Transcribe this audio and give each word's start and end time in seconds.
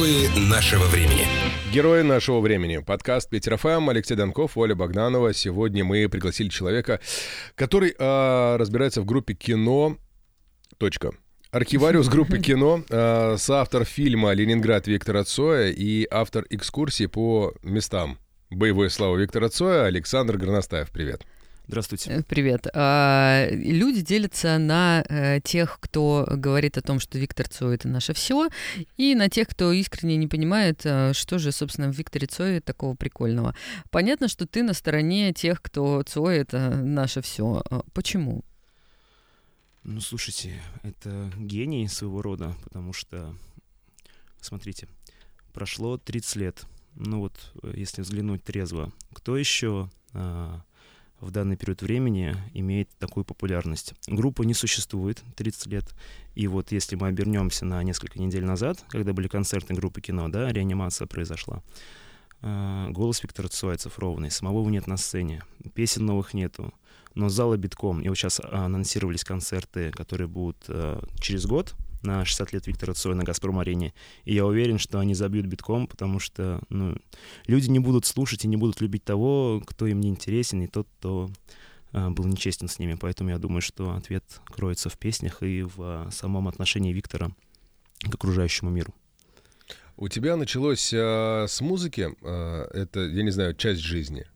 Герои 0.00 0.48
нашего 0.48 0.84
времени. 0.86 1.26
Герои 1.74 2.00
нашего 2.00 2.40
времени. 2.40 2.78
Подкаст 2.78 3.28
Питер 3.28 3.58
ФМ, 3.58 3.90
Алексей 3.90 4.14
Донков, 4.14 4.56
Оля 4.56 4.74
Богданова. 4.74 5.34
Сегодня 5.34 5.84
мы 5.84 6.08
пригласили 6.08 6.48
человека, 6.48 7.00
который 7.54 7.94
э, 7.98 8.56
разбирается 8.56 9.02
в 9.02 9.04
группе 9.04 9.34
кино. 9.34 9.98
Точка. 10.78 11.10
Архивариус 11.50 12.08
группы 12.08 12.38
кино, 12.42 12.82
э, 12.88 13.36
соавтор 13.36 13.84
фильма 13.84 14.32
«Ленинград» 14.32 14.86
Виктора 14.86 15.22
Цоя 15.22 15.68
и 15.68 16.08
автор 16.10 16.46
экскурсии 16.48 17.04
по 17.04 17.52
местам 17.62 18.18
боевой 18.48 18.88
славы 18.88 19.20
Виктора 19.20 19.50
Цоя 19.50 19.84
Александр 19.84 20.38
Горностаев. 20.38 20.90
Привет. 20.92 21.26
Здравствуйте. 21.70 22.10
Э, 22.10 22.22
привет. 22.24 22.66
А, 22.74 23.46
люди 23.48 24.00
делятся 24.00 24.58
на 24.58 25.04
а, 25.08 25.38
тех, 25.38 25.78
кто 25.78 26.26
говорит 26.28 26.76
о 26.76 26.82
том, 26.82 26.98
что 26.98 27.16
Виктор 27.16 27.46
Цой 27.46 27.76
это 27.76 27.86
наше 27.86 28.12
все, 28.12 28.48
и 28.96 29.14
на 29.14 29.28
тех, 29.28 29.46
кто 29.46 29.70
искренне 29.70 30.16
не 30.16 30.26
понимает, 30.26 30.82
а, 30.84 31.12
что 31.14 31.38
же, 31.38 31.52
собственно, 31.52 31.92
в 31.92 31.96
Викторе 31.96 32.26
Цое 32.26 32.60
такого 32.60 32.96
прикольного. 32.96 33.54
Понятно, 33.90 34.26
что 34.26 34.48
ты 34.48 34.64
на 34.64 34.74
стороне 34.74 35.32
тех, 35.32 35.62
кто 35.62 36.02
Цой 36.02 36.38
это 36.38 36.70
наше 36.70 37.22
все. 37.22 37.62
Почему? 37.92 38.44
Ну, 39.84 40.00
слушайте, 40.00 40.60
это 40.82 41.30
гений 41.38 41.86
своего 41.86 42.20
рода, 42.20 42.56
потому 42.64 42.92
что, 42.92 43.32
смотрите, 44.40 44.88
прошло 45.52 45.98
30 45.98 46.34
лет. 46.34 46.64
Ну 46.96 47.20
вот, 47.20 47.52
если 47.62 48.02
взглянуть 48.02 48.42
трезво, 48.42 48.92
кто 49.12 49.36
еще 49.36 49.88
а, 50.14 50.64
в 51.20 51.30
данный 51.30 51.56
период 51.56 51.82
времени 51.82 52.34
имеет 52.54 52.88
такую 52.98 53.24
популярность. 53.24 53.94
Группа 54.06 54.42
не 54.42 54.54
существует 54.54 55.22
30 55.36 55.66
лет, 55.66 55.94
и 56.34 56.46
вот 56.46 56.72
если 56.72 56.96
мы 56.96 57.08
обернемся 57.08 57.64
на 57.64 57.82
несколько 57.82 58.18
недель 58.18 58.44
назад, 58.44 58.82
когда 58.88 59.12
были 59.12 59.28
концерты 59.28 59.74
группы 59.74 60.00
кино, 60.00 60.28
да, 60.28 60.52
реанимация 60.52 61.06
произошла, 61.06 61.62
э, 62.42 62.86
голос 62.90 63.22
Виктора 63.22 63.48
Цоя 63.48 63.76
ровный, 63.96 64.30
самого 64.30 64.68
нет 64.68 64.86
на 64.86 64.96
сцене, 64.96 65.42
песен 65.74 66.06
новых 66.06 66.34
нету, 66.34 66.72
но 67.14 67.28
зала 67.28 67.56
битком, 67.56 68.00
и 68.00 68.08
вот 68.08 68.16
сейчас 68.16 68.40
анонсировались 68.40 69.24
концерты, 69.24 69.90
которые 69.90 70.28
будут 70.28 70.64
э, 70.68 71.00
через 71.20 71.46
год, 71.46 71.74
на 72.02 72.24
60 72.24 72.52
лет 72.52 72.66
Виктора 72.66 72.94
Цоя 72.94 73.14
на 73.14 73.24
«Газпром-арене». 73.24 73.92
И 74.24 74.34
я 74.34 74.46
уверен, 74.46 74.78
что 74.78 74.98
они 74.98 75.14
забьют 75.14 75.46
битком, 75.46 75.86
потому 75.86 76.18
что 76.18 76.60
ну, 76.68 76.96
люди 77.46 77.68
не 77.68 77.78
будут 77.78 78.06
слушать 78.06 78.44
и 78.44 78.48
не 78.48 78.56
будут 78.56 78.80
любить 78.80 79.04
того, 79.04 79.62
кто 79.66 79.86
им 79.86 80.00
не 80.00 80.08
интересен, 80.08 80.62
и 80.62 80.66
тот, 80.66 80.88
кто 80.98 81.30
а, 81.92 82.10
был 82.10 82.24
нечестен 82.24 82.68
с 82.68 82.78
ними. 82.78 82.96
Поэтому 83.00 83.30
я 83.30 83.38
думаю, 83.38 83.62
что 83.62 83.94
ответ 83.94 84.24
кроется 84.46 84.88
в 84.88 84.98
песнях 84.98 85.42
и 85.42 85.62
в 85.62 85.74
а, 85.78 86.08
самом 86.10 86.48
отношении 86.48 86.92
Виктора 86.92 87.30
к 88.02 88.14
окружающему 88.14 88.70
миру. 88.70 88.94
У 89.96 90.08
тебя 90.08 90.36
началось 90.36 90.92
а, 90.94 91.46
с 91.46 91.60
музыки, 91.60 92.08
а, 92.22 92.68
это, 92.72 93.00
я 93.00 93.22
не 93.22 93.30
знаю, 93.30 93.54
часть 93.54 93.80
жизни. 93.80 94.26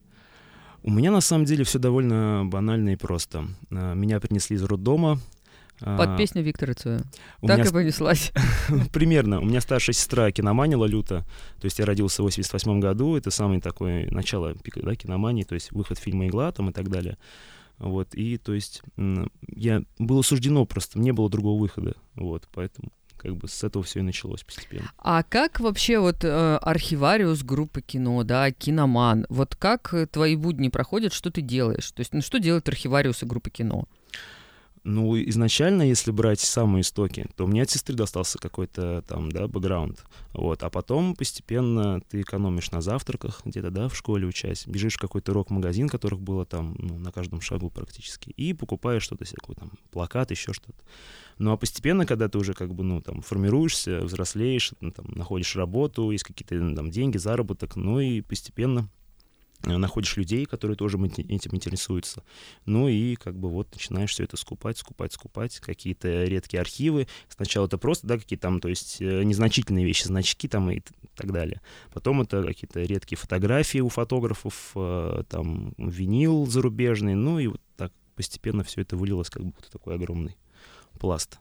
У 0.82 0.90
меня 0.90 1.10
на 1.10 1.22
самом 1.22 1.46
деле 1.46 1.64
все 1.64 1.78
довольно 1.78 2.42
банально 2.44 2.90
и 2.90 2.96
просто. 2.96 3.46
А, 3.70 3.94
меня 3.94 4.20
принесли 4.20 4.56
из 4.56 4.62
роддома, 4.62 5.18
под 5.80 6.08
а, 6.08 6.16
песню 6.16 6.42
Виктора 6.42 6.74
Цоя. 6.74 7.02
Так 7.42 7.58
меня... 7.58 7.68
и 7.68 7.72
понеслась. 7.72 8.32
Примерно. 8.92 9.40
У 9.40 9.44
меня 9.44 9.60
старшая 9.60 9.94
сестра 9.94 10.30
киноманила 10.30 10.84
люто. 10.84 11.26
То 11.60 11.64
есть 11.64 11.78
я 11.78 11.86
родился 11.86 12.22
в 12.22 12.26
88 12.26 12.80
году. 12.80 13.16
Это 13.16 13.30
самое 13.30 13.60
такое 13.60 14.10
начало 14.10 14.54
да, 14.76 14.94
киномании, 14.94 15.44
то 15.44 15.54
есть 15.54 15.72
выход 15.72 15.98
фильма 15.98 16.26
«Игла» 16.26 16.52
там 16.52 16.70
и 16.70 16.72
так 16.72 16.88
далее. 16.88 17.18
Вот, 17.78 18.14
и 18.14 18.38
то 18.38 18.54
есть 18.54 18.82
я 19.48 19.82
было 19.98 20.22
суждено 20.22 20.64
просто, 20.64 20.98
не 20.98 21.12
было 21.12 21.28
другого 21.28 21.60
выхода, 21.60 21.96
вот, 22.14 22.48
поэтому 22.54 22.92
как 23.16 23.36
бы 23.36 23.48
с 23.48 23.64
этого 23.64 23.82
все 23.82 24.00
и 24.00 24.02
началось 24.02 24.44
постепенно. 24.44 24.92
А 24.98 25.22
как 25.22 25.58
вообще 25.58 25.98
вот 25.98 26.24
э, 26.24 26.56
архивариус 26.56 27.42
группы 27.42 27.80
кино, 27.80 28.22
да, 28.22 28.52
киноман, 28.52 29.26
вот 29.28 29.56
как 29.56 29.94
твои 30.12 30.36
будни 30.36 30.68
проходят, 30.68 31.12
что 31.12 31.30
ты 31.30 31.40
делаешь? 31.40 31.90
То 31.92 32.00
есть, 32.00 32.12
ну, 32.12 32.20
что 32.20 32.38
делают 32.38 32.68
архивариусы 32.68 33.26
группы 33.26 33.50
кино? 33.50 33.88
Ну, 34.84 35.16
изначально, 35.16 35.82
если 35.82 36.10
брать 36.10 36.40
самые 36.40 36.82
истоки, 36.82 37.26
то 37.36 37.46
мне 37.46 37.62
от 37.62 37.70
сестры 37.70 37.96
достался 37.96 38.38
какой-то 38.38 39.02
там, 39.08 39.32
да, 39.32 39.48
бэкграунд. 39.48 40.04
Вот. 40.34 40.62
А 40.62 40.68
потом 40.68 41.16
постепенно 41.16 42.02
ты 42.02 42.20
экономишь 42.20 42.70
на 42.70 42.82
завтраках 42.82 43.40
где-то, 43.46 43.70
да, 43.70 43.88
в 43.88 43.96
школе 43.96 44.26
учась, 44.26 44.66
бежишь 44.66 44.96
в 44.96 45.00
какой-то 45.00 45.32
рок-магазин, 45.32 45.88
которых 45.88 46.20
было 46.20 46.44
там 46.44 46.76
ну, 46.78 46.98
на 46.98 47.12
каждом 47.12 47.40
шагу 47.40 47.70
практически, 47.70 48.28
и 48.30 48.52
покупаешь 48.52 49.02
что-то, 49.02 49.24
всякое, 49.24 49.54
там, 49.54 49.72
плакат, 49.90 50.30
еще 50.30 50.52
что-то. 50.52 50.82
Ну, 51.38 51.52
а 51.52 51.56
постепенно, 51.56 52.04
когда 52.04 52.28
ты 52.28 52.36
уже 52.36 52.52
как 52.52 52.74
бы, 52.74 52.84
ну, 52.84 53.00
там, 53.00 53.22
формируешься, 53.22 54.00
взрослеешь, 54.02 54.74
ну, 54.82 54.90
там, 54.90 55.06
находишь 55.08 55.56
работу, 55.56 56.10
есть 56.10 56.24
какие-то 56.24 56.74
там 56.74 56.90
деньги, 56.90 57.16
заработок, 57.16 57.76
ну, 57.76 58.00
и 58.00 58.20
постепенно 58.20 58.90
находишь 59.66 60.16
людей, 60.16 60.44
которые 60.46 60.76
тоже 60.76 60.98
этим 60.98 61.54
интересуются. 61.54 62.22
Ну 62.66 62.88
и 62.88 63.16
как 63.16 63.36
бы 63.36 63.48
вот 63.48 63.72
начинаешь 63.72 64.10
все 64.10 64.24
это 64.24 64.36
скупать, 64.36 64.78
скупать, 64.78 65.12
скупать, 65.12 65.58
какие-то 65.60 66.24
редкие 66.24 66.60
архивы. 66.60 67.06
Сначала 67.28 67.66
это 67.66 67.78
просто, 67.78 68.06
да, 68.06 68.18
какие-то 68.18 68.42
там, 68.42 68.60
то 68.60 68.68
есть 68.68 69.00
э, 69.00 69.22
незначительные 69.22 69.84
вещи, 69.84 70.04
значки 70.04 70.48
там 70.48 70.70
и 70.70 70.80
так 71.16 71.32
далее. 71.32 71.60
Потом 71.92 72.22
это 72.22 72.42
какие-то 72.42 72.82
редкие 72.82 73.18
фотографии 73.18 73.78
у 73.78 73.88
фотографов, 73.88 74.72
э, 74.74 75.22
там 75.28 75.74
винил 75.78 76.46
зарубежный, 76.46 77.14
ну 77.14 77.38
и 77.38 77.46
вот 77.46 77.60
так 77.76 77.92
постепенно 78.16 78.64
все 78.64 78.82
это 78.82 78.96
вылилось 78.96 79.30
как 79.30 79.44
будто 79.44 79.70
такой 79.70 79.94
огромный 79.94 80.36
пласт. 80.98 81.38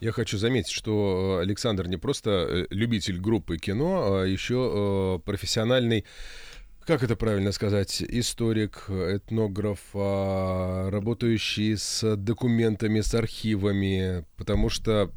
Я 0.00 0.12
хочу 0.12 0.38
заметить, 0.38 0.70
что 0.70 1.38
Александр 1.42 1.88
не 1.88 1.96
просто 1.96 2.66
любитель 2.70 3.18
группы 3.18 3.58
кино, 3.58 4.20
а 4.20 4.24
еще 4.24 5.20
профессиональный 5.24 6.04
как 6.88 7.02
это 7.02 7.16
правильно 7.16 7.52
сказать, 7.52 8.02
историк, 8.02 8.86
этнограф, 8.88 9.78
работающий 9.92 11.76
с 11.76 12.16
документами, 12.16 13.02
с 13.02 13.14
архивами, 13.14 14.24
потому 14.38 14.70
что 14.70 15.12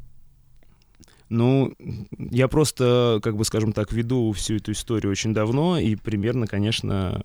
ну, 1.30 1.74
я 2.18 2.48
просто, 2.48 3.20
как 3.22 3.38
бы, 3.38 3.46
скажем 3.46 3.72
так, 3.72 3.90
веду 3.90 4.32
всю 4.32 4.56
эту 4.56 4.72
историю 4.72 5.10
очень 5.10 5.32
давно, 5.32 5.78
и 5.78 5.96
примерно, 5.96 6.46
конечно, 6.46 7.22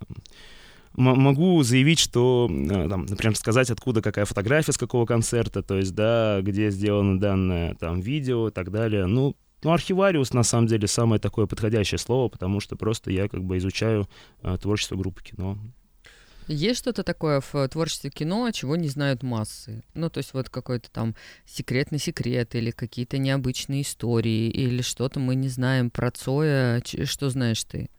могу 0.94 1.62
заявить, 1.62 1.98
что, 1.98 2.48
э, 2.50 2.88
там, 2.88 3.04
например, 3.04 3.36
сказать, 3.36 3.68
откуда 3.68 4.00
какая 4.00 4.24
фотография 4.24 4.72
с 4.72 4.78
какого 4.78 5.04
концерта, 5.04 5.62
то 5.62 5.76
есть, 5.76 5.94
да, 5.94 6.40
где 6.40 6.70
сделано 6.70 7.20
данное 7.20 7.74
там 7.74 8.00
видео 8.00 8.48
и 8.48 8.50
так 8.50 8.70
далее. 8.70 9.04
Ну, 9.04 9.36
ну, 9.62 9.72
архивариус, 9.72 10.32
на 10.32 10.42
самом 10.42 10.66
деле, 10.66 10.86
самое 10.86 11.20
такое 11.20 11.46
подходящее 11.46 11.98
слово, 11.98 12.28
потому 12.28 12.60
что 12.60 12.76
просто 12.76 13.10
я 13.10 13.28
как 13.28 13.42
бы 13.44 13.58
изучаю 13.58 14.08
э, 14.42 14.56
творчество 14.60 14.96
группы 14.96 15.22
кино. 15.22 15.58
Есть 16.48 16.78
что-то 16.78 17.02
такое 17.02 17.42
в 17.42 17.68
творчестве 17.68 18.08
кино, 18.08 18.50
чего 18.52 18.74
не 18.76 18.88
знают 18.88 19.22
массы? 19.22 19.84
Ну, 19.92 20.08
то 20.08 20.18
есть 20.18 20.32
вот 20.32 20.48
какой-то 20.48 20.90
там 20.90 21.14
секретный 21.44 21.98
секрет 21.98 22.54
или 22.54 22.70
какие-то 22.70 23.18
необычные 23.18 23.82
истории 23.82 24.48
или 24.48 24.80
что-то 24.80 25.20
мы 25.20 25.34
не 25.34 25.48
знаем 25.48 25.90
про 25.90 26.10
Цоя. 26.10 26.82
Что 27.04 27.28
знаешь 27.28 27.62
ты? 27.64 27.90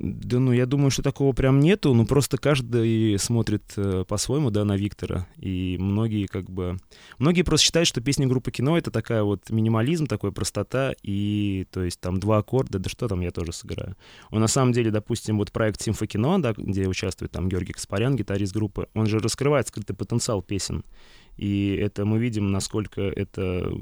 Да, 0.00 0.38
ну, 0.38 0.52
я 0.52 0.66
думаю, 0.66 0.90
что 0.92 1.02
такого 1.02 1.32
прям 1.32 1.58
нету, 1.58 1.92
ну, 1.92 2.06
просто 2.06 2.38
каждый 2.38 3.18
смотрит 3.18 3.64
э, 3.76 4.04
по-своему, 4.06 4.50
да, 4.50 4.64
на 4.64 4.76
Виктора, 4.76 5.26
и 5.38 5.76
многие 5.80 6.26
как 6.26 6.48
бы... 6.48 6.76
Многие 7.18 7.42
просто 7.42 7.64
считают, 7.66 7.88
что 7.88 8.00
песня 8.00 8.28
группы 8.28 8.52
кино— 8.52 8.78
это 8.78 8.92
такая 8.92 9.24
вот 9.24 9.50
минимализм, 9.50 10.06
такая 10.06 10.30
простота, 10.30 10.94
и, 11.02 11.66
то 11.72 11.82
есть, 11.82 11.98
там 12.00 12.20
два 12.20 12.38
аккорда, 12.38 12.78
да 12.78 12.88
что 12.88 13.08
там, 13.08 13.20
я 13.20 13.32
тоже 13.32 13.52
сыграю. 13.52 13.96
Он, 14.30 14.40
на 14.40 14.46
самом 14.46 14.72
деле, 14.72 14.92
допустим, 14.92 15.38
вот 15.38 15.50
проект 15.50 15.82
«Симфокино», 15.82 16.40
да, 16.40 16.54
где 16.56 16.86
участвует 16.86 17.32
там 17.32 17.48
Георгий 17.48 17.72
Каспарян, 17.72 18.14
гитарист 18.14 18.54
группы, 18.54 18.86
он 18.94 19.06
же 19.06 19.18
раскрывает 19.18 19.66
скрытый 19.66 19.96
потенциал 19.96 20.42
песен, 20.42 20.84
и 21.38 21.76
это 21.76 22.04
мы 22.04 22.18
видим, 22.18 22.50
насколько 22.50 23.00
это 23.00 23.72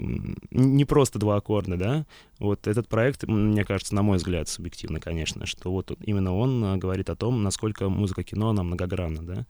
не 0.51 0.85
просто 0.85 1.19
два 1.19 1.37
аккорда, 1.37 1.77
да. 1.77 2.07
Вот 2.39 2.67
этот 2.67 2.87
проект, 2.87 3.25
мне 3.25 3.65
кажется, 3.65 3.95
на 3.95 4.03
мой 4.03 4.19
взгляд, 4.19 4.49
субъективно, 4.49 5.01
конечно, 5.01 5.47
что 5.47 5.73
вот 5.73 5.91
именно 6.03 6.37
он 6.37 6.63
а, 6.65 6.77
говорит 6.77 7.09
о 7.09 7.17
том, 7.17 7.43
насколько 7.43 7.89
музыка 7.89 8.23
кино, 8.23 8.51
она 8.51 8.63
многогранна, 8.63 9.23
да. 9.23 9.47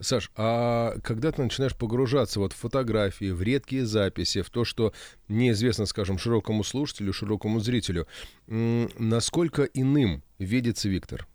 Саш, 0.00 0.30
а 0.36 0.94
когда 1.02 1.32
ты 1.32 1.42
начинаешь 1.42 1.76
погружаться 1.76 2.38
вот 2.38 2.52
в 2.52 2.56
фотографии, 2.56 3.32
в 3.32 3.42
редкие 3.42 3.84
записи, 3.84 4.42
в 4.42 4.50
то, 4.50 4.64
что 4.64 4.92
неизвестно, 5.26 5.86
скажем, 5.86 6.18
широкому 6.18 6.62
слушателю, 6.62 7.12
широкому 7.12 7.58
зрителю, 7.58 8.06
насколько 8.46 9.64
иным 9.64 10.22
видится 10.38 10.88
Виктор? 10.88 11.26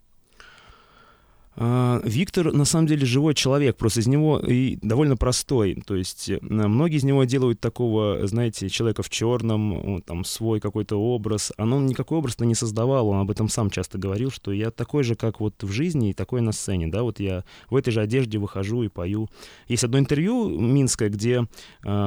А, 1.59 2.00
Виктор, 2.04 2.54
на 2.54 2.65
самом 2.65 2.86
деле, 2.86 3.06
живой 3.06 3.33
человек, 3.33 3.77
просто 3.77 4.01
из 4.01 4.07
него 4.07 4.39
и 4.39 4.77
довольно 4.83 5.18
простой. 5.18 5.81
То 5.88 5.95
есть 5.95 6.30
э, 6.30 6.38
многие 6.42 6.98
из 6.98 7.04
него 7.04 7.24
делают 7.24 7.59
такого, 7.59 8.27
знаете, 8.27 8.69
человека 8.69 9.01
в 9.01 9.09
черном, 9.09 10.04
там 10.04 10.24
свой 10.24 10.59
какой-то 10.59 10.98
образ. 10.98 11.51
А 11.57 11.63
он 11.63 11.88
никакой 11.88 12.19
образ 12.19 12.38
не 12.39 12.54
создавал, 12.54 13.09
он 13.09 13.21
об 13.21 13.31
этом 13.31 13.50
сам 13.50 13.71
часто 13.71 13.98
говорил, 13.98 14.30
что 14.30 14.51
я 14.51 14.69
такой 14.69 15.04
же, 15.04 15.15
как 15.15 15.39
вот 15.39 15.63
в 15.63 15.71
жизни, 15.71 16.12
и 16.12 16.13
такой 16.13 16.42
на 16.42 16.51
сцене, 16.51 16.88
да, 16.88 17.01
вот 17.01 17.19
я 17.19 17.44
в 17.71 17.75
этой 17.75 17.89
же 17.89 18.01
одежде 18.01 18.38
выхожу 18.38 18.83
и 18.83 18.88
пою. 18.88 19.27
Есть 19.68 19.83
одно 19.83 19.98
интервью 19.98 20.48
минское, 20.50 21.10
где 21.10 21.48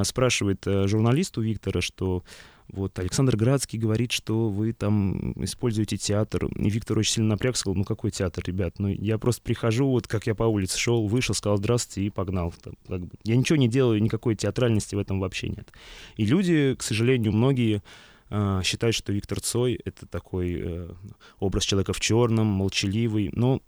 спрашивает 0.04 0.64
э, 0.66 0.86
журналист 0.86 1.36
у 1.38 1.40
Виктора, 1.40 1.80
что 1.80 2.22
Вот 2.72 2.98
Александр 2.98 3.36
Градский 3.36 3.78
говорит, 3.78 4.12
что 4.12 4.48
вы 4.48 4.72
там 4.72 5.32
используете 5.42 5.96
театр. 5.96 6.46
И 6.46 6.70
Виктор 6.70 6.98
очень 6.98 7.14
сильно 7.14 7.30
напряг, 7.30 7.56
сказал, 7.56 7.76
ну 7.76 7.84
какой 7.84 8.10
театр, 8.10 8.44
ребят? 8.46 8.78
Ну 8.78 8.88
я 8.88 9.18
просто 9.18 9.42
прихожу, 9.42 9.88
вот 9.88 10.06
как 10.06 10.26
я 10.26 10.34
по 10.34 10.44
улице 10.44 10.78
шел, 10.78 11.06
вышел, 11.06 11.34
сказал 11.34 11.58
здравствуйте 11.58 12.06
и 12.06 12.10
погнал. 12.10 12.52
Там, 12.62 12.74
как 12.86 13.00
бы. 13.00 13.10
Я 13.24 13.36
ничего 13.36 13.56
не 13.56 13.68
делаю, 13.68 14.02
никакой 14.02 14.34
театральности 14.34 14.94
в 14.94 14.98
этом 14.98 15.20
вообще 15.20 15.48
нет. 15.48 15.72
И 16.16 16.24
люди, 16.24 16.74
к 16.78 16.82
сожалению, 16.82 17.32
многие 17.32 17.82
э, 18.30 18.60
считают, 18.64 18.94
что 18.94 19.12
Виктор 19.12 19.40
Цой— 19.40 19.74
это 19.84 20.06
такой 20.06 20.60
э, 20.60 20.90
образ 21.38 21.64
человека 21.64 21.92
в 21.92 22.00
черном, 22.00 22.46
молчаливый. 22.46 23.30
Но 23.32 23.62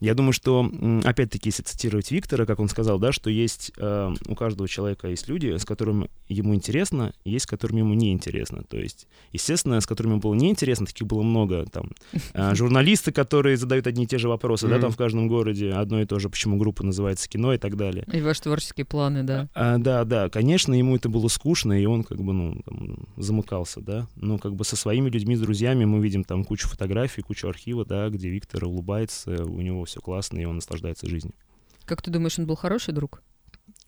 я 0.00 0.14
думаю, 0.14 0.32
что, 0.32 0.70
опять-таки, 1.04 1.50
если 1.50 1.62
цитировать 1.62 2.10
Виктора, 2.10 2.46
как 2.46 2.58
он 2.58 2.68
сказал, 2.68 2.98
да, 2.98 3.12
что 3.12 3.28
есть 3.28 3.72
э, 3.76 4.10
у 4.26 4.34
каждого 4.34 4.66
человека 4.66 5.08
есть 5.08 5.28
люди, 5.28 5.56
с 5.56 5.64
которыми 5.64 6.08
ему 6.28 6.54
интересно, 6.54 7.12
есть 7.24 7.44
с 7.44 7.46
которыми 7.46 7.80
ему 7.80 7.94
неинтересно. 7.94 8.62
То 8.64 8.78
есть, 8.78 9.06
естественно, 9.32 9.80
с 9.80 9.86
которыми 9.86 10.16
было 10.16 10.34
неинтересно, 10.34 10.86
таких 10.86 11.06
было 11.06 11.22
много. 11.22 11.66
Там 11.66 11.90
э, 12.32 12.54
журналисты, 12.54 13.12
которые 13.12 13.58
задают 13.58 13.86
одни 13.86 14.04
и 14.04 14.06
те 14.06 14.18
же 14.18 14.28
вопросы, 14.28 14.66
mm-hmm. 14.66 14.70
да, 14.70 14.78
там 14.78 14.90
в 14.90 14.96
каждом 14.96 15.28
городе 15.28 15.70
одно 15.70 16.00
и 16.00 16.06
то 16.06 16.18
же, 16.18 16.30
почему 16.30 16.56
группа 16.56 16.82
называется 16.82 17.28
кино 17.28 17.52
и 17.52 17.58
так 17.58 17.76
далее. 17.76 18.06
И 18.10 18.22
ваши 18.22 18.42
творческие 18.42 18.86
планы, 18.86 19.22
да. 19.22 19.48
А, 19.54 19.76
да, 19.76 20.04
да, 20.04 20.30
конечно, 20.30 20.72
ему 20.72 20.96
это 20.96 21.10
было 21.10 21.28
скучно, 21.28 21.78
и 21.78 21.84
он 21.84 22.04
как 22.04 22.22
бы, 22.22 22.32
ну, 22.32 22.62
там, 22.64 23.06
замыкался, 23.18 23.82
да. 23.82 24.08
Но 24.16 24.38
как 24.38 24.54
бы 24.54 24.64
со 24.64 24.76
своими 24.76 25.10
людьми, 25.10 25.36
с 25.36 25.40
друзьями 25.40 25.84
мы 25.84 26.02
видим 26.02 26.24
там 26.24 26.44
кучу 26.44 26.68
фотографий, 26.68 27.20
кучу 27.20 27.48
архива, 27.48 27.84
да, 27.84 28.08
где 28.08 28.30
Виктор 28.30 28.64
улыбается, 28.64 29.44
у 29.44 29.60
него 29.60 29.84
все 29.90 30.00
классно, 30.00 30.38
и 30.38 30.44
он 30.44 30.56
наслаждается 30.56 31.08
жизнью. 31.08 31.34
Как 31.84 32.02
ты 32.02 32.10
думаешь, 32.10 32.38
он 32.38 32.46
был 32.46 32.56
хороший 32.56 32.94
друг? 32.94 33.22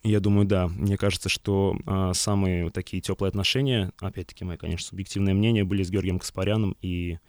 Я 0.03 0.19
думаю, 0.19 0.45
да. 0.45 0.67
Мне 0.67 0.97
кажется, 0.97 1.29
что 1.29 1.77
а, 1.85 2.13
самые 2.13 2.69
такие 2.71 3.01
теплые 3.01 3.29
отношения, 3.29 3.93
опять-таки, 3.99 4.43
мое, 4.43 4.57
конечно, 4.57 4.87
субъективное 4.87 5.33
мнение, 5.33 5.63
были 5.63 5.81
с 5.81 5.89
Георгием 5.89 6.19
Каспаряном. 6.19 6.75
И, 6.81 7.19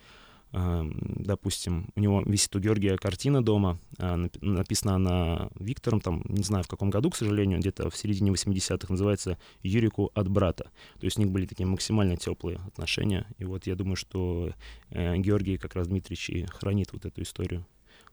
а, 0.50 0.84
допустим, 1.00 1.90
у 1.94 2.00
него 2.00 2.20
висит 2.26 2.56
у 2.56 2.58
Георгия 2.58 2.96
картина 2.96 3.44
дома, 3.44 3.78
а, 3.98 4.16
написана 4.40 4.96
она 4.96 5.50
Виктором, 5.54 6.00
там, 6.00 6.24
не 6.28 6.42
знаю 6.42 6.64
в 6.64 6.68
каком 6.68 6.90
году, 6.90 7.10
к 7.10 7.16
сожалению, 7.16 7.60
где-то 7.60 7.90
в 7.90 7.96
середине 7.96 8.32
80-х, 8.32 8.92
называется 8.92 9.38
«Юрику 9.62 10.10
от 10.12 10.28
брата». 10.28 10.64
То 10.98 11.04
есть 11.04 11.16
у 11.16 11.22
них 11.22 11.30
были 11.30 11.46
такие 11.46 11.66
максимально 11.66 12.16
теплые 12.16 12.58
отношения. 12.66 13.28
И 13.38 13.44
вот 13.44 13.68
я 13.68 13.76
думаю, 13.76 13.94
что 13.94 14.50
э, 14.90 15.16
Георгий 15.18 15.58
как 15.58 15.76
раз 15.76 15.86
Дмитриевич 15.86 16.30
и 16.30 16.46
хранит 16.46 16.92
вот 16.92 17.04
эту 17.04 17.22
историю 17.22 17.64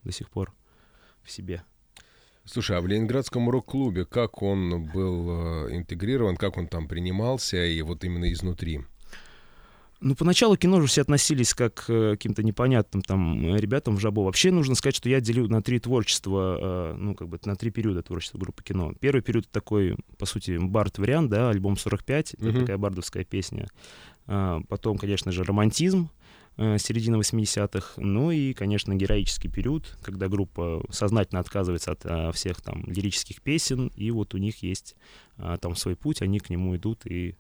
до 0.03 0.11
сих 0.11 0.29
пор 0.29 0.53
в 1.23 1.31
себе. 1.31 1.63
Слушай, 2.45 2.77
а 2.77 2.81
в 2.81 2.87
Ленинградском 2.87 3.49
рок-клубе 3.49 4.05
как 4.05 4.41
он 4.41 4.85
был 4.85 5.67
э, 5.67 5.75
интегрирован, 5.77 6.37
как 6.37 6.57
он 6.57 6.67
там 6.67 6.87
принимался, 6.87 7.63
и 7.63 7.81
вот 7.81 8.03
именно 8.03 8.31
изнутри? 8.31 8.81
Ну, 10.01 10.15
поначалу 10.15 10.57
кино 10.57 10.81
же 10.81 10.87
все 10.87 11.03
относились 11.03 11.53
как 11.53 11.75
к 11.75 12.11
каким-то 12.13 12.41
непонятным 12.41 13.03
там 13.03 13.55
ребятам 13.55 13.95
в 13.97 13.99
жабо. 13.99 14.23
Вообще 14.23 14.49
нужно 14.49 14.73
сказать, 14.73 14.95
что 14.95 15.07
я 15.07 15.21
делю 15.21 15.47
на 15.47 15.61
три 15.61 15.79
творчества, 15.79 16.57
э, 16.59 16.95
ну, 16.97 17.13
как 17.13 17.29
бы 17.29 17.39
на 17.45 17.55
три 17.55 17.69
периода 17.69 18.01
творчества 18.01 18.39
группы 18.39 18.63
кино. 18.63 18.93
Первый 18.99 19.21
период 19.21 19.47
такой, 19.51 19.95
по 20.17 20.25
сути, 20.25 20.57
бард-вариант, 20.57 21.29
да, 21.29 21.51
альбом 21.51 21.77
45, 21.77 22.33
это 22.33 22.59
такая 22.61 22.79
бардовская 22.79 23.23
песня. 23.23 23.67
А, 24.25 24.61
потом, 24.67 24.97
конечно 24.97 25.31
же, 25.31 25.43
романтизм, 25.43 26.09
э, 26.09 26.20
середина 26.57 27.15
80-х. 27.15 27.93
Ну 27.97 28.31
и, 28.31 28.53
конечно, 28.53 28.93
героический 28.93 29.49
период, 29.49 29.97
когда 30.01 30.27
группа 30.27 30.83
сознательно 30.89 31.39
отказывается 31.39 31.91
от 31.91 32.05
а, 32.05 32.31
всех 32.31 32.61
там 32.61 32.83
лирических 32.85 33.41
песен, 33.41 33.91
и 33.95 34.11
вот 34.11 34.33
у 34.33 34.37
них 34.37 34.61
есть 34.61 34.95
а, 35.37 35.57
там 35.57 35.75
свой 35.75 35.95
путь, 35.95 36.21
они 36.21 36.39
к 36.39 36.49
нему 36.49 36.75
идут 36.75 37.05
и, 37.05 37.35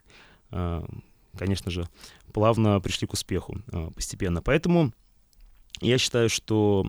конечно 1.37 1.71
же, 1.71 1.87
плавно 2.33 2.79
пришли 2.81 3.07
к 3.07 3.13
успеху 3.13 3.61
постепенно. 3.95 4.41
Поэтому 4.41 4.91
я 5.79 5.97
считаю, 5.97 6.29
что, 6.29 6.85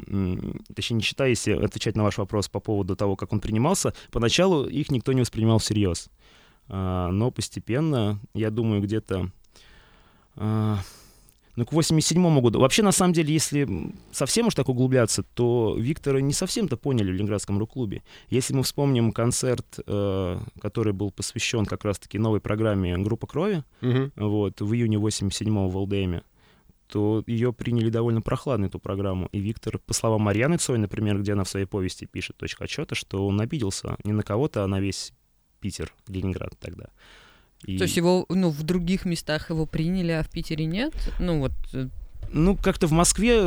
точнее, 0.75 0.97
не 0.97 1.03
считаю, 1.03 1.31
если 1.31 1.53
отвечать 1.53 1.97
на 1.97 2.03
ваш 2.03 2.19
вопрос 2.19 2.49
по 2.49 2.59
поводу 2.59 2.97
того, 2.97 3.15
как 3.15 3.33
он 3.33 3.41
принимался, 3.41 3.95
поначалу 4.11 4.67
их 4.67 4.91
никто 4.91 5.13
не 5.13 5.21
воспринимал 5.21 5.59
всерьез. 5.59 6.11
Но 6.67 7.31
постепенно, 7.31 8.21
я 8.35 8.51
думаю, 8.51 8.83
где-то 8.83 9.31
ну, 11.57 11.67
к 11.67 11.73
87 11.73 12.41
году. 12.41 12.61
Вообще, 12.61 12.83
на 12.83 12.93
самом 12.93 13.13
деле, 13.13 13.33
если 13.33 13.69
совсем 14.11 14.47
уж 14.47 14.55
так 14.55 14.69
углубляться, 14.69 15.23
то 15.23 15.77
Виктора 15.79 16.21
не 16.21 16.33
совсем-то 16.33 16.77
поняли 16.77 17.11
в 17.11 17.15
Ленинградском 17.15 17.59
рок-клубе. 17.59 18.03
Если 18.31 18.55
мы 18.55 18.63
вспомним 18.63 19.13
концерт, 19.13 19.67
э, 19.87 20.39
который 20.61 20.93
был 20.93 21.11
посвящен 21.11 21.67
как 21.67 21.85
раз-таки 21.85 22.19
новой 22.19 22.41
программе 22.41 22.97
«Группа 22.99 23.27
крови», 23.27 23.65
угу. 23.83 24.11
вот, 24.17 24.61
в 24.61 24.75
июне 24.75 24.97
87-го 24.97 25.69
в 25.69 25.77
ЛДМе, 25.77 26.23
то 26.89 27.23
ее 27.27 27.53
приняли 27.53 27.89
довольно 27.89 28.21
прохладно, 28.21 28.67
эту 28.67 28.79
программу. 28.79 29.29
И 29.33 29.39
Виктор, 29.39 29.79
по 29.79 29.95
словам 29.95 30.23
Марьяны 30.23 30.59
Цой, 30.59 30.79
например, 30.79 31.21
где 31.21 31.33
она 31.33 31.45
в 31.45 31.49
своей 31.49 31.67
повести 31.67 32.07
пишет 32.07 32.37
«Точка 32.37 32.65
отчета», 32.65 32.95
что 32.95 33.27
он 33.27 33.41
обиделся 33.41 33.97
не 34.05 34.13
на 34.13 34.23
кого-то, 34.23 34.63
а 34.63 34.67
на 34.67 34.81
весь 34.81 35.13
Питер, 35.61 35.93
Ленинград 36.09 36.55
тогда. 36.59 36.91
И... 37.65 37.79
То 37.79 37.85
есть 37.85 37.97
его, 37.97 38.27
ну, 38.29 38.51
в 38.51 38.63
других 38.63 39.05
местах 39.05 39.51
его 39.51 39.67
приняли, 39.67 40.13
а 40.13 40.23
в 40.23 40.31
Питере 40.31 40.65
нет? 40.65 40.93
Ну, 41.19 41.41
вот 41.41 41.53
э, 41.73 41.89
ну, 42.33 42.57
как-то 42.57 42.87
в 42.87 42.93
Москве, 42.93 43.41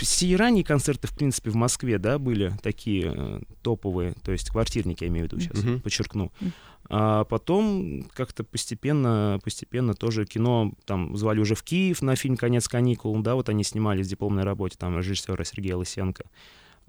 все 0.00 0.36
ранние 0.36 0.64
концерты, 0.64 1.08
в 1.08 1.12
принципе, 1.12 1.50
в 1.50 1.56
Москве, 1.56 1.98
да, 1.98 2.18
были 2.18 2.52
такие 2.62 3.12
э, 3.14 3.40
топовые, 3.62 4.14
то 4.22 4.32
есть 4.32 4.50
квартирники, 4.50 5.04
я 5.04 5.08
имею 5.08 5.28
в 5.28 5.32
виду 5.32 5.42
сейчас, 5.42 5.58
uh-huh. 5.58 5.80
подчеркну. 5.80 6.32
А 6.88 7.24
потом 7.24 8.04
как-то 8.14 8.44
постепенно, 8.44 9.40
постепенно 9.42 9.94
тоже 9.94 10.26
кино, 10.26 10.72
там, 10.84 11.16
звали 11.16 11.40
уже 11.40 11.54
в 11.54 11.62
Киев 11.62 12.02
на 12.02 12.16
фильм 12.16 12.36
«Конец 12.36 12.68
каникул», 12.68 13.18
да, 13.22 13.34
вот 13.34 13.48
они 13.48 13.64
снимали 13.64 14.02
с 14.02 14.08
дипломной 14.08 14.44
работе, 14.44 14.76
там, 14.78 14.98
режиссера 14.98 15.44
Сергея 15.44 15.76
Лысенко. 15.76 16.24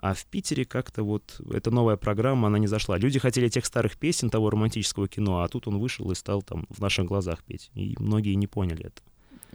А 0.04 0.14
в 0.14 0.26
Питере 0.26 0.66
как-то 0.66 1.02
вот 1.02 1.40
эта 1.50 1.72
новая 1.72 1.96
программа, 1.96 2.48
она 2.50 2.58
не 2.58 2.68
зашла. 2.68 2.98
Люди 2.98 3.20
хотели 3.20 3.48
тех 3.48 3.66
старых 3.66 3.96
песен, 3.96 4.30
того 4.30 4.50
романтического 4.50 5.08
кино, 5.08 5.44
а 5.44 5.48
тут 5.48 5.66
он 5.70 5.80
вышел 5.80 6.12
и 6.12 6.16
стал 6.16 6.42
там 6.42 6.66
в 6.70 6.82
наших 6.82 7.06
глазах 7.06 7.42
петь. 7.42 7.72
И 7.74 7.96
многие 7.98 8.34
не 8.34 8.48
поняли 8.48 8.88
это. 8.88 9.02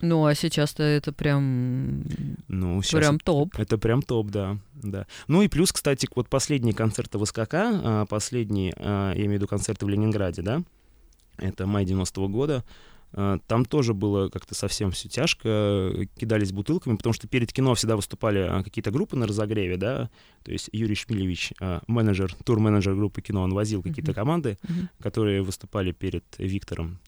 Ну, 0.00 0.24
а 0.24 0.34
сейчас-то 0.34 0.82
это 0.82 1.12
прям... 1.12 2.02
Ну, 2.48 2.80
сейчас 2.80 3.00
прям 3.00 3.20
топ. 3.20 3.58
Это 3.58 3.76
прям 3.76 4.00
топ, 4.00 4.28
да, 4.30 4.56
да. 4.72 5.06
Ну 5.26 5.42
и 5.42 5.48
плюс, 5.48 5.70
кстати, 5.70 6.08
вот 6.14 6.30
последние 6.30 6.74
концерты 6.74 7.18
в 7.18 7.26
СКК, 7.26 7.52
а, 7.52 8.06
последние, 8.06 8.72
а, 8.78 9.12
я 9.12 9.20
имею 9.20 9.32
в 9.32 9.34
виду 9.34 9.48
концерты 9.48 9.84
в 9.84 9.90
Ленинграде, 9.90 10.40
да, 10.40 10.62
это 11.36 11.66
май 11.66 11.84
90-го 11.84 12.26
года, 12.28 12.64
там 13.12 13.64
тоже 13.64 13.94
было 13.94 14.28
как-то 14.28 14.54
совсем 14.54 14.90
все 14.90 15.08
тяжко, 15.08 16.06
кидались 16.18 16.52
бутылками, 16.52 16.96
потому 16.96 17.12
что 17.14 17.26
перед 17.26 17.52
кино 17.52 17.74
всегда 17.74 17.96
выступали 17.96 18.40
а, 18.40 18.62
какие-то 18.62 18.90
группы 18.90 19.16
на 19.16 19.26
разогреве, 19.26 19.76
да, 19.76 20.10
то 20.44 20.52
есть 20.52 20.68
Юрий 20.72 20.94
Шмилевич, 20.94 21.52
а, 21.60 21.82
менеджер, 21.86 22.34
тур-менеджер 22.44 22.94
группы 22.94 23.22
кино, 23.22 23.42
он 23.42 23.54
возил 23.54 23.82
какие-то 23.82 24.12
команды, 24.12 24.58
которые 25.00 25.42
выступали 25.42 25.92
перед 25.92 26.24
Виктором. 26.38 26.98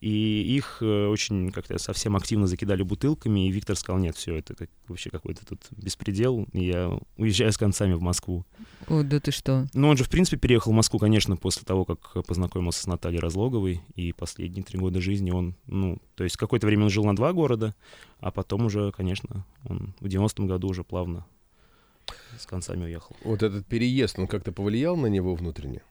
И 0.00 0.56
их 0.56 0.78
э, 0.80 1.06
очень 1.06 1.50
как-то 1.50 1.78
совсем 1.78 2.16
активно 2.16 2.46
закидали 2.46 2.82
бутылками, 2.82 3.46
и 3.46 3.50
Виктор 3.50 3.76
сказал, 3.76 4.00
нет, 4.00 4.16
все, 4.16 4.36
это 4.36 4.54
как, 4.54 4.70
вообще 4.88 5.10
какой-то 5.10 5.46
тут 5.46 5.60
беспредел, 5.70 6.46
и 6.52 6.66
я 6.66 6.98
уезжаю 7.16 7.52
с 7.52 7.58
концами 7.58 7.94
в 7.94 8.00
Москву. 8.00 8.44
О, 8.88 9.02
да 9.02 9.20
ты 9.20 9.30
что? 9.30 9.66
Ну, 9.74 9.88
он 9.88 9.96
же, 9.96 10.04
в 10.04 10.10
принципе, 10.10 10.36
переехал 10.36 10.72
в 10.72 10.74
Москву, 10.74 10.98
конечно, 10.98 11.36
после 11.36 11.64
того, 11.64 11.84
как 11.84 12.24
познакомился 12.26 12.82
с 12.82 12.86
Натальей 12.86 13.20
Разлоговой, 13.20 13.82
и 13.94 14.12
последние 14.12 14.64
три 14.64 14.78
года 14.78 15.00
жизни 15.00 15.30
он, 15.30 15.54
ну, 15.66 15.98
то 16.14 16.24
есть 16.24 16.36
какое-то 16.36 16.66
время 16.66 16.84
он 16.84 16.90
жил 16.90 17.04
на 17.04 17.16
два 17.16 17.32
города, 17.32 17.74
а 18.20 18.30
потом 18.30 18.66
уже, 18.66 18.92
конечно, 18.92 19.44
он 19.64 19.94
в 20.00 20.06
90-м 20.06 20.46
году 20.46 20.68
уже 20.68 20.84
плавно 20.84 21.26
с 22.38 22.46
концами 22.46 22.84
уехал. 22.84 23.16
Вот 23.24 23.42
этот 23.42 23.66
переезд, 23.66 24.18
он 24.18 24.26
как-то 24.26 24.52
повлиял 24.52 24.96
на 24.96 25.06
него 25.06 25.34
внутренне? 25.34 25.82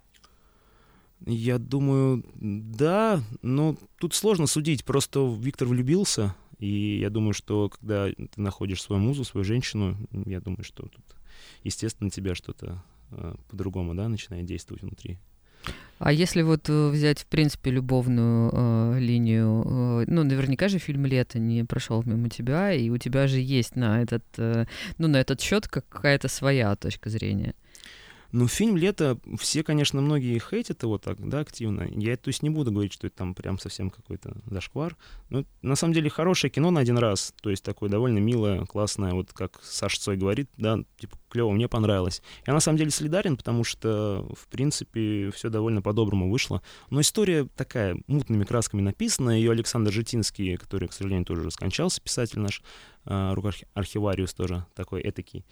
Я 1.25 1.57
думаю, 1.57 2.23
да, 2.35 3.23
но 3.41 3.75
тут 3.99 4.13
сложно 4.13 4.45
судить. 4.45 4.85
Просто 4.85 5.35
Виктор 5.39 5.67
влюбился, 5.67 6.35
и 6.59 6.99
я 6.99 7.09
думаю, 7.09 7.33
что 7.33 7.69
когда 7.69 8.09
ты 8.09 8.41
находишь 8.41 8.81
свою 8.81 9.01
музу, 9.01 9.23
свою 9.23 9.43
женщину, 9.43 9.97
я 10.25 10.39
думаю, 10.39 10.63
что 10.63 10.83
тут, 10.83 11.03
естественно, 11.63 12.09
тебя 12.11 12.35
что-то 12.35 12.83
э, 13.11 13.35
по-другому, 13.49 13.95
да, 13.95 14.07
начинает 14.07 14.45
действовать 14.45 14.83
внутри. 14.83 15.17
А 15.97 16.11
если 16.11 16.41
вот 16.41 16.69
э, 16.69 16.89
взять, 16.89 17.19
в 17.19 17.25
принципе, 17.25 17.71
любовную 17.71 18.51
э, 18.53 18.99
линию, 18.99 19.63
э, 19.65 20.05
ну, 20.07 20.23
наверняка 20.23 20.67
же 20.67 20.77
фильм 20.77 21.05
«Лето» 21.05 21.39
не 21.39 21.63
прошел 21.63 22.03
мимо 22.05 22.29
тебя, 22.29 22.73
и 22.73 22.89
у 22.89 22.97
тебя 22.97 23.27
же 23.27 23.39
есть 23.39 23.75
на 23.75 24.01
этот, 24.01 24.23
э, 24.37 24.65
ну, 24.97 25.07
на 25.07 25.17
этот 25.17 25.39
счет 25.39 25.67
какая-то 25.67 26.27
своя 26.27 26.75
точка 26.75 27.09
зрения. 27.09 27.55
Ну, 28.37 28.49
фильм 28.49 28.75
«Лето», 28.75 29.17
все, 29.39 29.63
конечно, 29.63 30.01
многие 30.01 30.39
хейтят 30.39 30.83
его 30.83 30.97
так, 30.97 31.25
да, 31.25 31.39
активно. 31.39 31.87
Я, 31.89 32.17
то 32.17 32.27
есть, 32.27 32.43
не 32.43 32.49
буду 32.49 32.69
говорить, 32.69 32.91
что 32.91 33.07
это 33.07 33.15
там 33.15 33.33
прям 33.33 33.57
совсем 33.57 33.89
какой-то 33.89 34.35
зашквар. 34.47 34.97
Но, 35.29 35.45
на 35.61 35.77
самом 35.77 35.93
деле, 35.93 36.09
хорошее 36.09 36.51
кино 36.51 36.69
на 36.69 36.81
один 36.81 36.97
раз. 36.97 37.33
То 37.41 37.49
есть, 37.49 37.63
такое 37.63 37.89
довольно 37.89 38.17
милое, 38.17 38.65
классное, 38.65 39.13
вот 39.13 39.31
как 39.31 39.61
Саша 39.63 40.01
Цой 40.01 40.17
говорит, 40.17 40.49
да, 40.57 40.79
типа, 40.97 41.15
клево, 41.29 41.51
мне 41.51 41.69
понравилось. 41.69 42.21
Я, 42.45 42.51
на 42.51 42.59
самом 42.59 42.77
деле, 42.77 42.91
солидарен, 42.91 43.37
потому 43.37 43.63
что, 43.63 44.27
в 44.37 44.49
принципе, 44.49 45.31
все 45.33 45.49
довольно 45.49 45.81
по-доброму 45.81 46.29
вышло. 46.29 46.61
Но 46.89 46.99
история 46.99 47.47
такая, 47.55 47.97
мутными 48.07 48.43
красками 48.43 48.81
написана. 48.81 49.29
Ее 49.29 49.51
Александр 49.51 49.93
Житинский, 49.93 50.57
который, 50.57 50.89
к 50.89 50.93
сожалению, 50.93 51.23
тоже 51.23 51.49
скончался, 51.51 52.01
писатель 52.01 52.41
наш, 52.41 52.61
а, 53.05 53.33
архивариус 53.75 54.33
тоже 54.33 54.65
такой 54.75 55.01
этакий, 55.03 55.45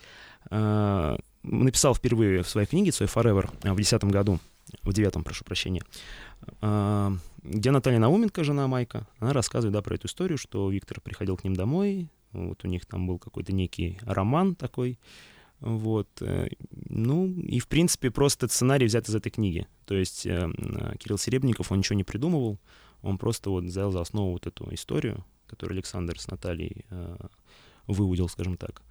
а, 0.50 1.16
написал 1.44 1.94
впервые 1.94 2.44
в 2.44 2.50
своей 2.50 2.68
книге 2.68 2.92
«Цой 2.92 3.08
Forever» 3.08 3.48
в 3.48 3.62
2010 3.62 4.06
году, 4.06 4.40
в 4.82 4.94
девятом, 4.94 5.24
прошу 5.24 5.44
прощения, 5.44 5.84
а, 6.62 7.14
где 7.44 7.72
Наталья 7.72 8.00
Науменко, 8.00 8.44
жена 8.44 8.68
Майка, 8.68 9.08
она 9.20 9.34
рассказывает 9.34 9.74
да, 9.74 9.82
про 9.82 9.96
эту 9.96 10.08
историю, 10.08 10.38
что 10.38 10.70
Виктор 10.70 11.02
приходил 11.02 11.38
к 11.38 11.44
ним 11.44 11.56
домой, 11.56 12.10
вот 12.32 12.64
у 12.64 12.68
них 12.68 12.86
там 12.86 13.08
был 13.08 13.20
какой-то 13.20 13.54
некий 13.54 14.00
роман 14.02 14.56
такой, 14.56 14.98
вот. 15.64 16.10
Э, 16.22 16.50
ну, 16.90 17.28
и, 17.28 17.60
в 17.60 17.68
принципе, 17.68 18.12
просто 18.12 18.50
сценарий 18.50 18.86
взят 18.86 19.08
из 19.08 19.16
этой 19.16 19.30
книги. 19.30 19.66
То 19.86 19.96
есть 19.96 20.26
э, 20.26 20.52
Кирилл 21.00 21.18
Серебников, 21.18 21.72
он 21.72 21.78
ничего 21.78 21.96
не 21.96 22.04
придумывал, 22.04 22.60
он 23.02 23.18
просто 23.18 23.50
вот 23.50 23.64
взял 23.64 23.90
за 23.92 24.02
основу 24.02 24.34
вот 24.34 24.46
эту 24.46 24.74
историю, 24.74 25.24
которую 25.48 25.78
Александр 25.78 26.20
с 26.20 26.28
Натальей 26.28 26.86
э, 26.90 27.18
выудил, 27.88 28.28
скажем 28.28 28.58
так. 28.58 28.82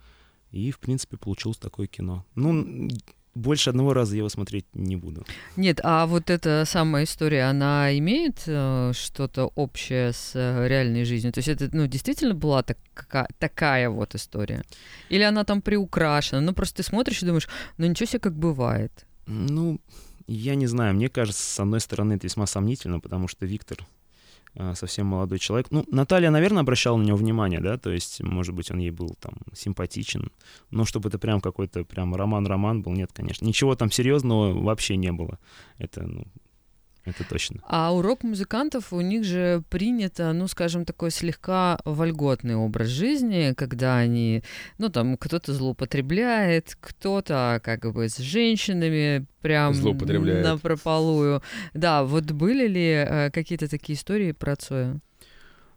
И, 0.52 0.70
в 0.70 0.78
принципе, 0.78 1.16
получилось 1.16 1.58
такое 1.58 1.86
кино. 1.86 2.24
Ну, 2.34 2.88
больше 3.34 3.70
одного 3.70 3.94
раза 3.94 4.14
я 4.14 4.18
его 4.18 4.28
смотреть 4.28 4.66
не 4.74 4.96
буду. 4.96 5.24
Нет, 5.56 5.80
а 5.82 6.06
вот 6.06 6.28
эта 6.28 6.64
самая 6.66 7.04
история, 7.04 7.44
она 7.44 7.96
имеет 7.98 8.42
э, 8.46 8.92
что-то 8.94 9.46
общее 9.54 10.12
с 10.12 10.32
э, 10.34 10.68
реальной 10.68 11.04
жизнью? 11.04 11.32
То 11.32 11.38
есть 11.38 11.48
это, 11.48 11.70
ну, 11.72 11.86
действительно 11.86 12.34
была 12.34 12.62
така, 12.62 13.26
такая 13.38 13.88
вот 13.88 14.14
история? 14.14 14.62
Или 15.08 15.22
она 15.22 15.44
там 15.44 15.62
приукрашена? 15.62 16.42
Ну, 16.42 16.52
просто 16.52 16.76
ты 16.76 16.82
смотришь 16.82 17.22
и 17.22 17.26
думаешь, 17.26 17.48
ну, 17.78 17.86
ничего 17.86 18.06
себе, 18.06 18.20
как 18.20 18.34
бывает. 18.34 19.06
Ну, 19.26 19.80
я 20.26 20.54
не 20.54 20.66
знаю, 20.66 20.94
мне 20.94 21.08
кажется, 21.08 21.42
с 21.42 21.60
одной 21.60 21.80
стороны, 21.80 22.14
это 22.14 22.26
весьма 22.26 22.46
сомнительно, 22.46 23.00
потому 23.00 23.28
что 23.28 23.46
Виктор 23.46 23.78
совсем 24.74 25.06
молодой 25.06 25.38
человек. 25.38 25.68
Ну, 25.70 25.84
Наталья, 25.90 26.30
наверное, 26.30 26.62
обращала 26.62 26.96
на 26.96 27.04
него 27.04 27.16
внимание, 27.16 27.60
да, 27.60 27.78
то 27.78 27.90
есть, 27.90 28.22
может 28.22 28.54
быть, 28.54 28.70
он 28.70 28.78
ей 28.78 28.90
был 28.90 29.16
там 29.20 29.34
симпатичен, 29.54 30.30
но 30.70 30.84
чтобы 30.84 31.08
это 31.08 31.18
прям 31.18 31.40
какой-то 31.40 31.84
прям 31.84 32.14
роман-роман 32.14 32.82
был, 32.82 32.92
нет, 32.92 33.10
конечно. 33.12 33.46
Ничего 33.46 33.74
там 33.74 33.90
серьезного 33.90 34.52
вообще 34.52 34.96
не 34.96 35.12
было. 35.12 35.38
Это, 35.78 36.02
ну, 36.06 36.26
это 37.04 37.24
точно. 37.28 37.60
А 37.66 37.92
у 37.92 38.02
рок-музыкантов 38.02 38.92
у 38.92 39.00
них 39.00 39.24
же 39.24 39.62
принято, 39.68 40.32
ну, 40.32 40.46
скажем, 40.46 40.84
такой 40.84 41.10
слегка 41.10 41.80
вольготный 41.84 42.56
образ 42.56 42.88
жизни, 42.88 43.54
когда 43.56 43.96
они, 43.96 44.42
ну, 44.78 44.88
там, 44.88 45.16
кто-то 45.16 45.52
злоупотребляет, 45.52 46.76
кто-то 46.80 47.60
как 47.64 47.92
бы 47.92 48.08
с 48.08 48.18
женщинами 48.18 49.26
прям 49.40 49.74
на 49.74 50.58
прополую. 50.58 51.42
Да, 51.74 52.04
вот 52.04 52.30
были 52.30 52.68
ли 52.68 52.90
э, 52.90 53.30
какие-то 53.30 53.68
такие 53.68 53.98
истории 53.98 54.32
про 54.32 54.56
Цоя? 54.56 55.00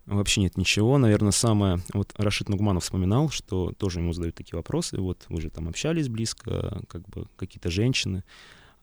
Вообще 0.05 0.41
нет 0.41 0.55
ничего. 0.55 0.99
Наверное, 0.99 1.31
самое... 1.31 1.79
Вот 1.93 2.13
Рашид 2.17 2.47
Нугманов 2.47 2.83
вспоминал, 2.83 3.29
что 3.29 3.71
тоже 3.71 3.99
ему 3.99 4.13
задают 4.13 4.35
такие 4.35 4.55
вопросы. 4.55 4.97
Вот 4.97 5.25
вы 5.29 5.41
же 5.41 5.49
там 5.49 5.67
общались 5.67 6.09
близко, 6.09 6.81
как 6.87 7.07
бы 7.09 7.25
какие-то 7.35 7.71
женщины. 7.71 8.23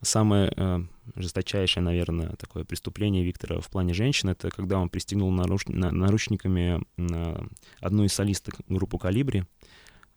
Самое 0.03 0.51
э, 0.55 0.81
жесточайшее, 1.15 1.81
наверное, 1.81 2.35
такое 2.35 2.65
преступление 2.65 3.23
Виктора 3.23 3.61
в 3.61 3.69
плане 3.69 3.93
женщин, 3.93 4.29
это 4.29 4.49
когда 4.49 4.77
он 4.77 4.89
пристегнул 4.89 5.31
наруч... 5.31 5.65
наручниками 5.67 6.83
э, 6.97 7.45
одну 7.79 8.03
из 8.03 8.13
солисток 8.13 8.55
группы 8.67 8.97
«Калибри», 8.97 9.45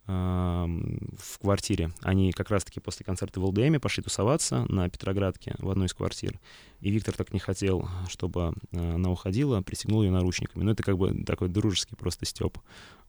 э, 0.09 0.11
в 0.11 1.39
квартире. 1.41 1.93
Они 2.03 2.33
как 2.33 2.51
раз-таки 2.51 2.81
после 2.81 3.07
концерта 3.07 3.39
в 3.39 3.45
ЛДМ 3.45 3.79
пошли 3.81 4.03
тусоваться 4.03 4.65
на 4.69 4.91
Петроградке 4.91 5.55
в 5.59 5.71
одной 5.71 5.87
из 5.87 5.95
квартир. 5.95 6.41
И 6.81 6.91
Виктор 6.91 7.15
так 7.15 7.33
не 7.33 7.39
хотел, 7.39 7.89
чтобы 8.09 8.55
она 8.73 9.11
уходила, 9.11 9.63
пристегнул 9.63 10.03
ее 10.03 10.11
наручниками. 10.11 10.65
Ну, 10.65 10.73
это 10.73 10.83
как 10.83 10.99
бы 10.99 11.25
такой 11.25 11.49
дружеский 11.49 11.95
просто 11.95 12.27
степ. 12.27 12.59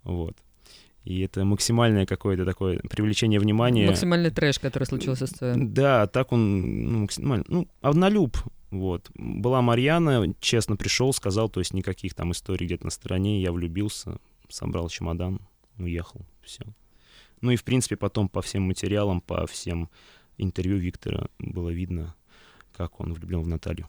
Вот. 0.03 0.37
И 1.07 1.21
это 1.21 1.45
максимальное 1.45 2.05
какое-то 2.05 2.43
такое 2.43 2.79
привлечение 2.79 3.39
внимания. 3.39 3.87
Максимальный 3.87 4.29
трэш, 4.29 4.59
который 4.59 4.83
случился 4.83 5.25
с 5.25 5.29
твоим. 5.29 5.73
Да, 5.73 6.05
так 6.05 6.33
он 6.33 6.91
ну, 6.91 6.99
максимально. 6.99 7.45
Ну, 7.47 7.67
однолюб. 7.79 8.37
Вот. 8.71 9.09
Была 9.15 9.61
Марьяна, 9.61 10.35
честно 10.41 10.75
пришел, 10.75 11.13
сказал, 11.13 11.47
то 11.47 11.61
есть 11.61 11.73
никаких 11.73 12.13
там 12.13 12.33
историй 12.33 12.65
где-то 12.65 12.83
на 12.83 12.91
стороне, 12.91 13.41
я 13.41 13.53
влюбился, 13.53 14.17
собрал 14.49 14.89
чемодан, 14.89 15.39
уехал, 15.77 16.25
все. 16.43 16.65
Ну 17.39 17.51
и, 17.51 17.55
в 17.55 17.63
принципе, 17.63 17.95
потом 17.95 18.27
по 18.27 18.41
всем 18.41 18.63
материалам, 18.63 19.21
по 19.21 19.47
всем 19.47 19.89
интервью 20.37 20.75
Виктора 20.75 21.29
было 21.39 21.69
видно, 21.69 22.15
как 22.75 22.99
он 22.99 23.13
влюблен 23.13 23.43
в 23.43 23.47
Наталью. 23.47 23.87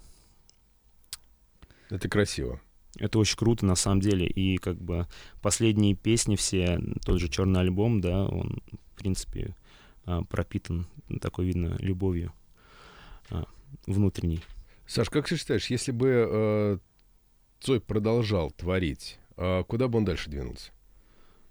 Это 1.90 2.08
красиво. 2.08 2.60
Это 2.98 3.18
очень 3.18 3.36
круто, 3.36 3.64
на 3.64 3.74
самом 3.74 4.00
деле. 4.00 4.26
И 4.26 4.58
как 4.58 4.80
бы 4.80 5.06
последние 5.40 5.94
песни 5.94 6.36
все, 6.36 6.80
тот 7.04 7.20
же 7.20 7.28
черный 7.28 7.60
альбом, 7.60 8.00
да, 8.00 8.26
он, 8.26 8.62
в 8.92 8.98
принципе, 8.98 9.54
а, 10.04 10.22
пропитан 10.24 10.86
такой, 11.20 11.46
видно, 11.46 11.76
любовью 11.78 12.32
а, 13.30 13.44
внутренней. 13.86 14.40
Саш, 14.86 15.10
как 15.10 15.28
ты 15.28 15.36
считаешь, 15.36 15.68
если 15.68 15.92
бы 15.92 16.08
э, 16.08 16.78
Цой 17.60 17.80
продолжал 17.80 18.50
творить, 18.52 19.18
э, 19.36 19.64
куда 19.68 19.88
бы 19.88 19.98
он 19.98 20.04
дальше 20.04 20.30
двинулся? 20.30 20.72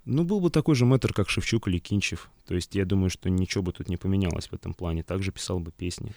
Ну, 0.05 0.23
был 0.23 0.39
бы 0.39 0.49
такой 0.49 0.73
же 0.73 0.85
мэтр, 0.85 1.13
как 1.13 1.29
Шевчук 1.29 1.67
или 1.67 1.79
Кинчев. 1.79 2.29
То 2.45 2.55
есть 2.55 2.73
я 2.75 2.85
думаю, 2.85 3.09
что 3.09 3.29
ничего 3.29 3.61
бы 3.61 3.73
тут 3.73 3.89
не 3.89 3.97
поменялось 3.97 4.47
в 4.47 4.53
этом 4.53 4.73
плане. 4.73 5.03
Также 5.03 5.31
писал 5.31 5.59
бы 5.59 5.71
песни. 5.71 6.13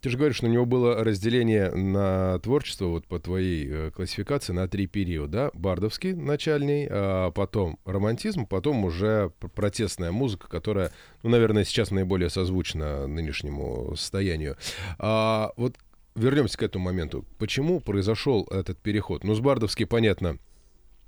Ты 0.00 0.10
же 0.10 0.18
говоришь, 0.18 0.36
что 0.36 0.46
у 0.46 0.50
него 0.50 0.66
было 0.66 1.02
разделение 1.02 1.70
на 1.70 2.38
творчество, 2.40 2.86
вот 2.86 3.06
по 3.06 3.18
твоей 3.18 3.66
э, 3.68 3.90
классификации, 3.90 4.52
на 4.52 4.68
три 4.68 4.86
периода. 4.86 5.50
Бардовский 5.54 6.12
начальный, 6.12 6.86
а 6.90 7.30
потом 7.30 7.78
романтизм, 7.84 8.46
потом 8.46 8.84
уже 8.84 9.32
протестная 9.54 10.12
музыка, 10.12 10.48
которая, 10.48 10.92
ну, 11.22 11.30
наверное, 11.30 11.64
сейчас 11.64 11.90
наиболее 11.90 12.30
созвучна 12.30 13.06
нынешнему 13.06 13.94
состоянию. 13.96 14.56
А 14.98 15.52
вот 15.56 15.76
вернемся 16.14 16.58
к 16.58 16.62
этому 16.62 16.84
моменту. 16.84 17.24
Почему 17.38 17.80
произошел 17.80 18.44
этот 18.50 18.78
переход? 18.78 19.24
Ну, 19.24 19.34
с 19.34 19.40
Бардовский, 19.40 19.86
понятно, 19.86 20.38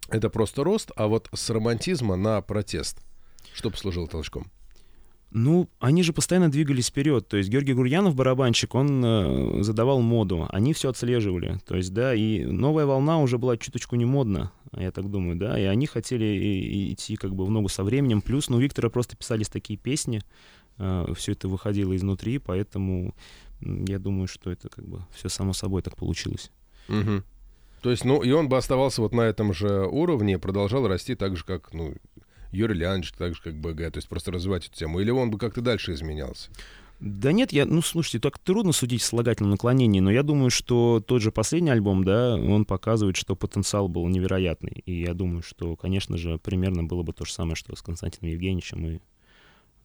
это 0.09 0.31
просто 0.31 0.65
рост, 0.65 0.91
а 0.97 1.07
вот 1.07 1.29
с 1.33 1.51
романтизма 1.51 2.17
на 2.17 2.41
протест. 2.41 3.01
Что 3.53 3.71
послужило 3.71 4.09
толчком? 4.09 4.51
Ну, 5.31 5.69
они 5.79 6.03
же 6.03 6.15
постоянно 6.15 6.51
двигались 6.51 6.89
вперед. 6.89 7.29
То 7.29 7.37
есть 7.37 7.51
Георгий 7.51 7.75
Гурьянов, 7.75 8.15
барабанщик, 8.15 8.75
он 8.75 9.05
э, 9.05 9.63
задавал 9.63 10.01
моду. 10.01 10.47
Они 10.51 10.73
все 10.73 10.89
отслеживали. 10.89 11.59
То 11.67 11.77
есть, 11.77 11.93
да, 11.93 12.15
и 12.15 12.45
новая 12.45 12.87
волна 12.87 13.19
уже 13.21 13.37
была 13.37 13.59
чуточку 13.59 13.97
не 13.97 14.07
модна, 14.07 14.53
я 14.73 14.91
так 14.91 15.11
думаю, 15.11 15.37
да. 15.37 15.59
И 15.59 15.65
они 15.65 15.87
хотели 15.87 16.93
идти 16.93 17.17
как 17.17 17.35
бы 17.35 17.45
в 17.45 17.51
ногу 17.51 17.69
со 17.69 17.85
временем. 17.85 18.23
Плюс, 18.23 18.49
ну, 18.49 18.57
у 18.57 18.61
Виктора 18.61 18.89
просто 18.89 19.17
писались 19.17 19.49
такие 19.49 19.79
песни. 19.79 20.23
Э, 20.79 21.13
все 21.15 21.33
это 21.33 21.47
выходило 21.49 21.95
изнутри, 21.95 22.39
поэтому 22.39 23.15
я 23.61 23.99
думаю, 23.99 24.29
что 24.29 24.51
это 24.51 24.71
как 24.71 24.87
бы 24.89 25.05
все 25.13 25.29
само 25.29 25.53
собой 25.53 25.83
так 25.83 25.97
получилось. 25.97 26.51
Угу. 26.89 27.23
То 27.83 27.91
есть, 27.91 28.05
ну, 28.05 28.23
и 28.23 28.31
он 28.31 28.49
бы 28.49 28.57
оставался 28.57 29.03
вот 29.03 29.13
на 29.13 29.23
этом 29.23 29.53
же 29.53 29.87
уровне, 29.87 30.39
продолжал 30.39 30.89
расти 30.89 31.15
так 31.15 31.37
же, 31.37 31.45
как, 31.45 31.73
ну, 31.75 31.95
Юрий 32.53 32.75
Леонидович, 32.75 33.13
так 33.13 33.35
же, 33.35 33.43
как 33.43 33.55
БГ, 33.55 33.93
то 33.93 33.99
есть 33.99 34.09
просто 34.09 34.33
развивать 34.33 34.67
эту 34.67 34.77
тему, 34.77 35.01
или 35.01 35.11
он 35.11 35.31
бы 35.31 35.39
как-то 35.39 35.61
дальше 35.61 35.93
изменялся? 35.93 36.51
Да 37.01 37.31
нет, 37.31 37.53
я, 37.53 37.65
ну, 37.65 37.81
слушайте, 37.81 38.19
так 38.19 38.39
трудно 38.39 38.73
судить 38.73 39.03
в 39.03 39.05
слагательном 39.05 39.53
наклонении, 39.53 40.01
но 40.01 40.11
я 40.11 40.25
думаю, 40.25 40.51
что 40.51 41.01
тот 41.07 41.23
же 41.23 41.31
последний 41.31 41.71
альбом, 41.71 42.03
да, 42.03 42.35
он 42.35 42.65
показывает, 42.65 43.17
что 43.17 43.37
потенциал 43.37 43.89
был 43.89 44.09
невероятный. 44.09 44.83
И 44.85 45.03
я 45.03 45.15
думаю, 45.15 45.43
что, 45.43 45.77
конечно 45.77 46.17
же, 46.17 46.39
примерно 46.39 46.83
было 46.83 47.05
бы 47.05 47.13
то 47.13 47.25
же 47.25 47.33
самое, 47.33 47.55
что 47.55 47.77
с 47.77 47.83
Константином 47.83 48.33
Евгеньевичем 48.33 48.87
и 48.87 48.99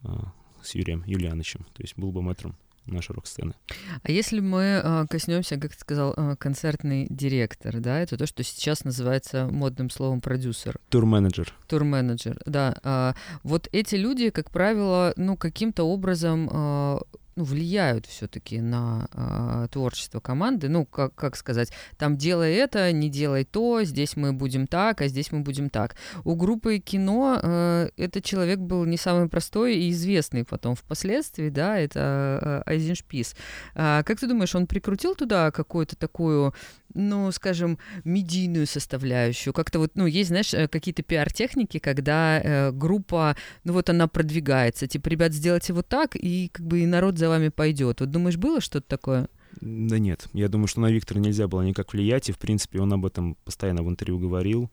а, 0.03 0.33
с 0.63 0.73
Юрием 0.73 1.03
Юлиановичем. 1.05 1.65
То 1.73 1.83
есть 1.83 1.93
был 1.97 2.11
бы 2.11 2.23
мэтром 2.23 2.57
нашей 2.85 3.13
рок-сцены. 3.13 3.53
А 4.01 4.11
если 4.11 4.39
мы 4.39 4.81
а, 4.83 5.05
коснемся, 5.07 5.57
как 5.57 5.73
ты 5.73 5.79
сказал, 5.79 6.13
а, 6.15 6.35
концертный 6.35 7.07
директор, 7.09 7.79
да, 7.79 7.99
это 7.99 8.17
то, 8.17 8.25
что 8.25 8.43
сейчас 8.43 8.83
называется 8.83 9.47
модным 9.51 9.89
словом 9.89 10.21
продюсер. 10.21 10.79
Тур-менеджер. 10.89 11.53
Тур-менеджер, 11.67 12.39
да. 12.45 12.75
А, 12.83 13.15
вот 13.43 13.69
эти 13.71 13.95
люди, 13.95 14.29
как 14.29 14.51
правило, 14.51 15.13
ну, 15.15 15.37
каким-то 15.37 15.83
образом 15.83 17.03
ну, 17.35 17.43
влияют 17.43 18.05
все-таки 18.05 18.61
на 18.61 19.07
э, 19.13 19.67
творчество 19.71 20.19
команды. 20.19 20.69
Ну, 20.69 20.85
как, 20.85 21.15
как 21.15 21.35
сказать, 21.35 21.71
там 21.97 22.17
делай 22.17 22.53
это, 22.53 22.91
не 22.91 23.09
делай 23.09 23.43
то, 23.43 23.83
здесь 23.83 24.15
мы 24.15 24.33
будем 24.33 24.67
так, 24.67 25.01
а 25.01 25.07
здесь 25.07 25.31
мы 25.31 25.41
будем 25.41 25.69
так. 25.69 25.95
У 26.23 26.35
группы 26.35 26.79
кино 26.79 27.39
э, 27.41 27.89
этот 27.97 28.23
человек 28.23 28.59
был 28.59 28.85
не 28.85 28.97
самый 28.97 29.27
простой 29.29 29.77
и 29.77 29.91
известный 29.91 30.43
потом 30.43 30.75
впоследствии, 30.75 31.49
да, 31.49 31.77
это 31.77 32.63
э, 32.67 32.71
Айзеншпис. 32.71 33.35
А, 33.75 34.03
как 34.03 34.19
ты 34.19 34.27
думаешь, 34.27 34.55
он 34.55 34.67
прикрутил 34.67 35.15
туда 35.15 35.51
какую-то 35.51 35.95
такую 35.95 36.53
ну, 36.93 37.31
скажем, 37.31 37.79
медийную 38.03 38.67
составляющую. 38.67 39.53
Как-то 39.53 39.79
вот, 39.79 39.91
ну, 39.95 40.05
есть, 40.05 40.29
знаешь, 40.29 40.53
э, 40.53 40.67
какие-то 40.67 41.03
пиар-техники, 41.03 41.79
когда 41.79 42.39
э, 42.39 42.71
группа, 42.71 43.35
ну, 43.63 43.73
вот 43.73 43.89
она 43.89 44.07
продвигается, 44.07 44.87
типа, 44.87 45.09
ребят, 45.09 45.33
сделайте 45.33 45.73
вот 45.73 45.87
так, 45.87 46.15
и 46.15 46.49
как 46.49 46.65
бы 46.65 46.81
и 46.81 46.85
народ 46.85 47.17
за 47.23 47.29
вами 47.29 47.47
пойдет. 47.47 48.01
Вот 48.01 48.11
думаешь, 48.11 48.35
было 48.35 48.59
что-то 48.59 48.85
такое? 48.85 49.29
Да 49.61 49.97
нет, 49.97 50.27
я 50.33 50.49
думаю, 50.49 50.67
что 50.67 50.81
на 50.81 50.91
Виктора 50.91 51.21
нельзя 51.21 51.47
было 51.47 51.61
никак 51.61 51.93
влиять, 51.93 52.27
и, 52.27 52.33
в 52.33 52.37
принципе, 52.37 52.81
он 52.81 52.91
об 52.91 53.05
этом 53.05 53.37
постоянно 53.45 53.81
в 53.81 53.89
интервью 53.89 54.19
говорил. 54.19 54.69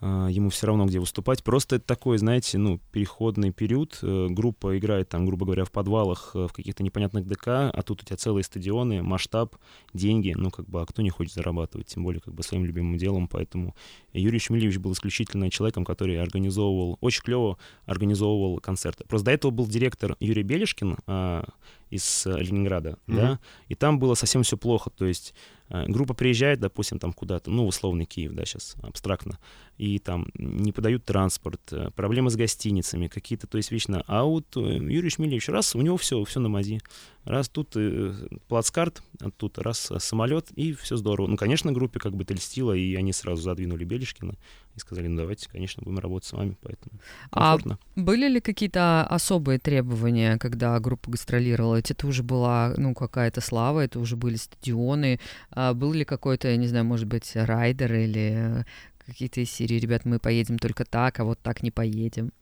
А, 0.00 0.28
ему 0.28 0.50
все 0.50 0.66
равно 0.66 0.86
где 0.86 1.00
выступать. 1.00 1.42
Просто 1.42 1.76
это 1.76 1.86
такой, 1.86 2.18
знаете, 2.18 2.58
ну, 2.58 2.80
переходный 2.92 3.50
период. 3.50 3.98
Э, 4.02 4.28
группа 4.30 4.78
играет 4.78 5.08
там, 5.08 5.26
грубо 5.26 5.44
говоря, 5.46 5.64
в 5.64 5.72
подвалах, 5.72 6.32
э, 6.34 6.46
в 6.46 6.52
каких-то 6.52 6.84
непонятных 6.84 7.26
ДК, 7.26 7.48
а 7.48 7.82
тут 7.84 8.02
у 8.02 8.06
тебя 8.06 8.16
целые 8.16 8.44
стадионы, 8.44 9.02
масштаб, 9.02 9.56
деньги. 9.92 10.34
Ну, 10.36 10.50
как 10.50 10.68
бы, 10.68 10.82
а 10.82 10.86
кто 10.86 11.02
не 11.02 11.10
хочет 11.10 11.34
зарабатывать, 11.34 11.88
тем 11.88 12.04
более, 12.04 12.20
как 12.20 12.34
бы, 12.34 12.42
своим 12.42 12.64
любимым 12.64 12.96
делом. 12.96 13.26
Поэтому 13.26 13.74
Юрий 14.12 14.38
Шмелевич 14.38 14.78
был 14.78 14.92
исключительно 14.92 15.50
человеком, 15.50 15.84
который 15.84 16.20
организовывал, 16.20 16.98
очень 17.00 17.22
клево 17.22 17.58
организовывал 17.84 18.58
концерты. 18.60 19.04
Просто 19.08 19.26
до 19.26 19.32
этого 19.32 19.50
был 19.50 19.66
директор 19.66 20.16
Юрий 20.20 20.44
Белишкин 20.44 20.98
а, 21.06 21.44
из 21.90 22.26
Ленинграда, 22.26 22.98
mm-hmm. 23.06 23.16
да, 23.16 23.40
и 23.68 23.74
там 23.74 23.98
было 23.98 24.14
совсем 24.14 24.42
все 24.42 24.56
плохо. 24.56 24.90
То 24.90 25.06
есть 25.06 25.34
Э, 25.34 25.57
группа 25.70 26.14
приезжает, 26.14 26.60
допустим, 26.60 26.98
там 26.98 27.12
куда-то, 27.12 27.50
ну, 27.50 27.66
условный 27.66 28.06
Киев, 28.06 28.32
да, 28.32 28.44
сейчас 28.44 28.76
абстрактно, 28.82 29.38
и 29.76 29.98
там 29.98 30.28
не 30.34 30.72
подают 30.72 31.04
транспорт, 31.04 31.60
э, 31.72 31.90
проблемы 31.94 32.30
с 32.30 32.36
гостиницами, 32.36 33.06
какие-то, 33.06 33.46
то 33.46 33.58
есть 33.58 33.70
вечно. 33.70 34.02
А 34.06 34.24
вот 34.24 34.56
э, 34.56 34.60
Юрий 34.60 35.10
Шмелевич, 35.10 35.48
раз, 35.48 35.74
у 35.74 35.80
него 35.80 35.96
все, 35.96 36.22
все 36.24 36.40
на 36.40 36.48
мази. 36.48 36.80
Раз 37.28 37.50
тут 37.50 37.76
э, 37.76 38.14
плацкарт, 38.48 39.02
тут 39.36 39.58
раз 39.58 39.92
самолет, 39.98 40.50
и 40.52 40.72
все 40.72 40.96
здорово. 40.96 41.26
Ну, 41.26 41.36
конечно, 41.36 41.70
группе 41.72 42.00
как 42.00 42.14
бы 42.14 42.22
это 42.22 42.32
льстило, 42.32 42.72
и 42.72 42.94
они 42.94 43.12
сразу 43.12 43.42
задвинули 43.42 43.84
Белишкина 43.84 44.34
и 44.74 44.80
сказали, 44.80 45.08
ну, 45.08 45.18
давайте, 45.18 45.46
конечно, 45.46 45.82
будем 45.82 45.98
работать 45.98 46.26
с 46.26 46.32
вами, 46.32 46.56
поэтому 46.62 46.98
а 47.30 47.50
комфортно. 47.50 47.78
А 47.94 48.00
были 48.00 48.28
ли 48.28 48.40
какие-то 48.40 49.06
особые 49.06 49.58
требования, 49.58 50.38
когда 50.38 50.80
группа 50.80 51.10
гастролировала? 51.10 51.76
Это 51.76 52.06
уже 52.06 52.22
была, 52.22 52.72
ну, 52.78 52.94
какая-то 52.94 53.42
слава, 53.42 53.80
это 53.80 54.00
уже 54.00 54.16
были 54.16 54.36
стадионы, 54.36 55.20
а 55.50 55.74
был 55.74 55.92
ли 55.92 56.06
какой-то, 56.06 56.48
я 56.48 56.56
не 56.56 56.66
знаю, 56.66 56.86
может 56.86 57.08
быть, 57.08 57.32
райдер 57.34 57.92
или 57.92 58.64
какие-то 59.04 59.42
из 59.42 59.50
серии, 59.50 59.78
ребят, 59.78 60.06
мы 60.06 60.18
поедем 60.18 60.58
только 60.58 60.86
так, 60.86 61.20
а 61.20 61.24
вот 61.24 61.38
так 61.40 61.62
не 61.62 61.70
поедем? 61.70 62.32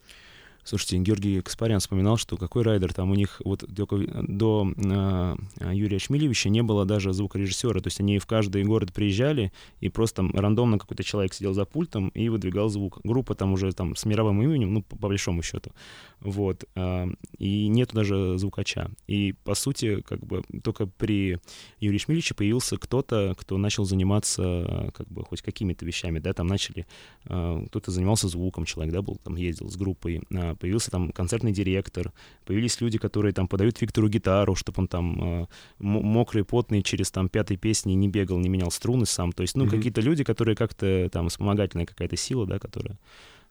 Слушайте, 0.66 0.98
Георгий 0.98 1.40
Каспарян 1.42 1.78
вспоминал, 1.78 2.16
что 2.16 2.36
какой 2.36 2.64
райдер, 2.64 2.92
там 2.92 3.12
у 3.12 3.14
них 3.14 3.40
вот 3.44 3.64
до, 3.68 3.86
до 3.86 4.68
э, 4.76 5.36
Юрия 5.72 6.00
Шмилевича 6.00 6.48
не 6.48 6.60
было 6.64 6.84
даже 6.84 7.12
звукорежиссера, 7.12 7.78
то 7.78 7.86
есть 7.86 8.00
они 8.00 8.18
в 8.18 8.26
каждый 8.26 8.64
город 8.64 8.92
приезжали, 8.92 9.52
и 9.78 9.88
просто 9.88 10.16
там 10.16 10.32
рандомно 10.34 10.80
какой-то 10.80 11.04
человек 11.04 11.34
сидел 11.34 11.54
за 11.54 11.66
пультом 11.66 12.08
и 12.08 12.28
выдвигал 12.28 12.68
звук. 12.68 12.98
Группа 13.04 13.36
там 13.36 13.52
уже 13.52 13.70
там 13.74 13.94
с 13.94 14.04
мировым 14.06 14.42
именем, 14.42 14.74
ну, 14.74 14.82
по, 14.82 14.96
по 14.96 15.06
большому 15.06 15.40
счету, 15.44 15.70
вот, 16.18 16.64
э, 16.74 17.06
и 17.38 17.68
нету 17.68 17.94
даже 17.94 18.36
звукача. 18.36 18.90
И, 19.06 19.34
по 19.44 19.54
сути, 19.54 20.00
как 20.00 20.26
бы 20.26 20.42
только 20.64 20.86
при 20.86 21.38
Юрии 21.78 21.98
Шмилевиче 21.98 22.34
появился 22.34 22.76
кто-то, 22.76 23.36
кто 23.38 23.56
начал 23.56 23.84
заниматься 23.84 24.90
как 24.96 25.06
бы 25.06 25.24
хоть 25.24 25.42
какими-то 25.42 25.86
вещами, 25.86 26.18
да, 26.18 26.32
там 26.32 26.48
начали, 26.48 26.88
э, 27.26 27.64
кто-то 27.68 27.92
занимался 27.92 28.26
звуком, 28.26 28.64
человек, 28.64 28.92
да, 28.92 29.00
был, 29.00 29.14
там 29.22 29.36
ездил 29.36 29.70
с 29.70 29.76
группой, 29.76 30.22
появился 30.56 30.90
там 30.90 31.12
концертный 31.12 31.52
директор, 31.52 32.12
появились 32.44 32.80
люди, 32.80 32.98
которые 32.98 33.32
там 33.32 33.48
подают 33.48 33.80
Виктору 33.80 34.08
гитару, 34.08 34.54
чтобы 34.54 34.82
он 34.82 34.88
там 34.88 35.42
э, 35.42 35.46
мокрый, 35.78 36.44
потный 36.44 36.82
через 36.82 37.10
там 37.10 37.28
пятой 37.28 37.56
песни 37.56 37.92
не 37.92 38.08
бегал, 38.08 38.38
не 38.38 38.48
менял 38.48 38.70
струны 38.70 39.06
сам. 39.06 39.32
То 39.32 39.42
есть, 39.42 39.56
ну, 39.56 39.64
mm-hmm. 39.64 39.70
какие-то 39.70 40.00
люди, 40.00 40.24
которые 40.24 40.56
как-то 40.56 41.08
там 41.10 41.28
вспомогательная 41.28 41.86
какая-то 41.86 42.16
сила, 42.16 42.46
да, 42.46 42.58
которая 42.58 42.98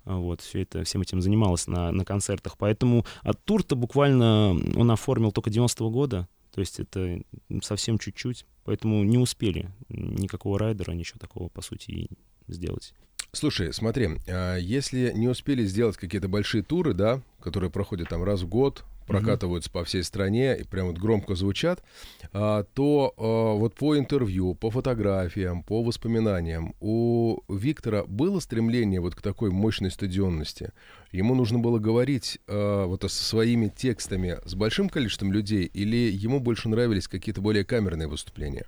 а, 0.05 0.17
вот, 0.17 0.41
все 0.41 0.61
это, 0.61 0.83
всем 0.83 1.01
этим 1.01 1.21
занималась 1.21 1.67
на, 1.67 1.91
на 1.91 2.05
концертах. 2.05 2.57
Поэтому 2.57 3.05
от 3.21 3.43
тур-то 3.43 3.75
буквально 3.75 4.51
он 4.75 4.91
оформил 4.91 5.31
только 5.31 5.49
90-го 5.49 5.89
года, 5.89 6.27
то 6.53 6.61
есть 6.61 6.79
это 6.79 7.21
совсем 7.61 7.97
чуть-чуть, 7.97 8.45
поэтому 8.63 9.03
не 9.03 9.17
успели 9.17 9.69
никакого 9.89 10.57
райдера, 10.57 10.93
ничего 10.93 11.19
такого, 11.19 11.49
по 11.49 11.61
сути, 11.61 12.07
сделать. 12.47 12.93
Слушай, 13.35 13.73
смотри, 13.73 14.11
а 14.27 14.55
если 14.55 15.11
не 15.13 15.27
успели 15.27 15.65
сделать 15.65 15.97
какие-то 15.97 16.29
большие 16.29 16.63
туры, 16.63 16.93
да, 16.93 17.21
которые 17.41 17.69
проходят 17.69 18.07
там 18.07 18.23
раз 18.23 18.41
в 18.41 18.47
год, 18.47 18.85
прокатываются 19.07 19.69
mm-hmm. 19.69 19.73
по 19.73 19.83
всей 19.83 20.03
стране 20.03 20.57
и 20.57 20.63
прям 20.63 20.87
вот 20.87 20.97
громко 20.97 21.35
звучат, 21.35 21.83
а, 22.31 22.63
то 22.73 23.13
а, 23.17 23.55
вот 23.55 23.75
по 23.75 23.97
интервью, 23.97 24.55
по 24.55 24.71
фотографиям, 24.71 25.63
по 25.63 25.83
воспоминаниям 25.83 26.75
у 26.79 27.41
Виктора 27.49 28.05
было 28.05 28.39
стремление 28.39 29.01
вот 29.01 29.15
к 29.15 29.21
такой 29.21 29.51
мощной 29.51 29.91
стадионности. 29.91 30.71
Ему 31.11 31.35
нужно 31.35 31.59
было 31.59 31.77
говорить 31.77 32.39
вот 32.47 33.01
со 33.03 33.23
своими 33.23 33.67
текстами 33.67 34.37
с 34.45 34.55
большим 34.55 34.87
количеством 34.87 35.33
людей 35.33 35.65
или 35.65 36.09
ему 36.09 36.39
больше 36.39 36.69
нравились 36.69 37.09
какие-то 37.09 37.41
более 37.41 37.65
камерные 37.65 38.07
выступления? 38.07 38.65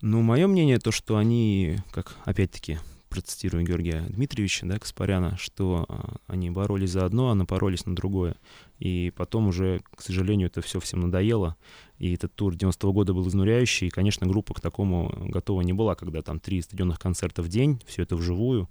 Ну, 0.00 0.20
мое 0.20 0.48
мнение 0.48 0.78
то, 0.78 0.90
что 0.90 1.16
они, 1.16 1.78
как 1.92 2.16
опять-таки 2.24 2.78
процитирую 3.12 3.64
Георгия 3.64 4.00
Дмитриевича, 4.08 4.64
да, 4.64 4.78
Каспаряна, 4.78 5.36
что 5.36 5.84
а, 5.86 6.16
они 6.26 6.50
боролись 6.50 6.92
за 6.92 7.04
одно, 7.04 7.28
а 7.28 7.34
напоролись 7.34 7.84
на 7.84 7.94
другое. 7.94 8.36
И 8.78 9.12
потом 9.14 9.48
уже, 9.48 9.82
к 9.94 10.00
сожалению, 10.00 10.46
это 10.48 10.62
все 10.62 10.80
всем 10.80 11.00
надоело. 11.00 11.56
И 11.98 12.14
этот 12.14 12.34
тур 12.34 12.54
90-го 12.54 12.92
года 12.92 13.12
был 13.12 13.28
изнуряющий. 13.28 13.88
И, 13.88 13.90
конечно, 13.90 14.26
группа 14.26 14.54
к 14.54 14.60
такому 14.60 15.12
готова 15.28 15.60
не 15.60 15.74
была, 15.74 15.94
когда 15.94 16.22
там 16.22 16.40
три 16.40 16.62
стадионных 16.62 16.98
концерта 16.98 17.42
в 17.42 17.48
день, 17.48 17.82
все 17.86 18.02
это 18.02 18.16
вживую. 18.16 18.70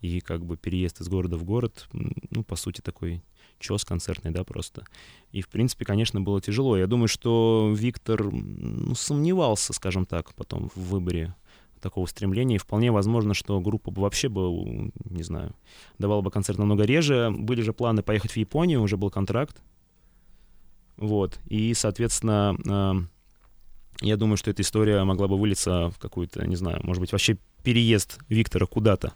И 0.00 0.20
как 0.20 0.46
бы 0.46 0.56
переезд 0.56 1.02
из 1.02 1.08
города 1.08 1.36
в 1.36 1.44
город, 1.44 1.86
ну, 1.92 2.42
по 2.42 2.56
сути, 2.56 2.80
такой 2.80 3.22
чес 3.58 3.84
концертный, 3.84 4.30
да, 4.30 4.44
просто. 4.44 4.84
И, 5.30 5.42
в 5.42 5.48
принципе, 5.48 5.84
конечно, 5.84 6.22
было 6.22 6.40
тяжело. 6.40 6.78
Я 6.78 6.86
думаю, 6.86 7.08
что 7.08 7.72
Виктор 7.76 8.24
ну, 8.32 8.94
сомневался, 8.94 9.74
скажем 9.74 10.06
так, 10.06 10.34
потом 10.34 10.70
в 10.74 10.80
выборе 10.88 11.34
такого 11.84 12.06
стремления. 12.06 12.56
И 12.56 12.58
вполне 12.58 12.90
возможно, 12.90 13.34
что 13.34 13.60
группа 13.60 13.92
бы 13.92 14.02
вообще 14.02 14.28
бы, 14.28 14.90
не 15.04 15.22
знаю, 15.22 15.54
давала 15.98 16.20
бы 16.20 16.32
концерт 16.32 16.58
намного 16.58 16.84
реже. 16.84 17.30
Были 17.30 17.62
же 17.62 17.72
планы 17.72 18.02
поехать 18.02 18.32
в 18.32 18.36
Японию, 18.36 18.82
уже 18.82 18.96
был 18.96 19.10
контракт. 19.10 19.62
Вот. 20.96 21.38
И, 21.46 21.72
соответственно, 21.74 22.56
э, 22.66 24.04
я 24.04 24.16
думаю, 24.16 24.36
что 24.36 24.50
эта 24.50 24.62
история 24.62 25.04
могла 25.04 25.28
бы 25.28 25.38
вылиться 25.38 25.90
в 25.90 25.98
какую-то, 25.98 26.46
не 26.46 26.56
знаю, 26.56 26.80
может 26.82 27.00
быть, 27.00 27.12
вообще 27.12 27.38
переезд 27.62 28.18
Виктора 28.28 28.66
куда-то. 28.66 29.12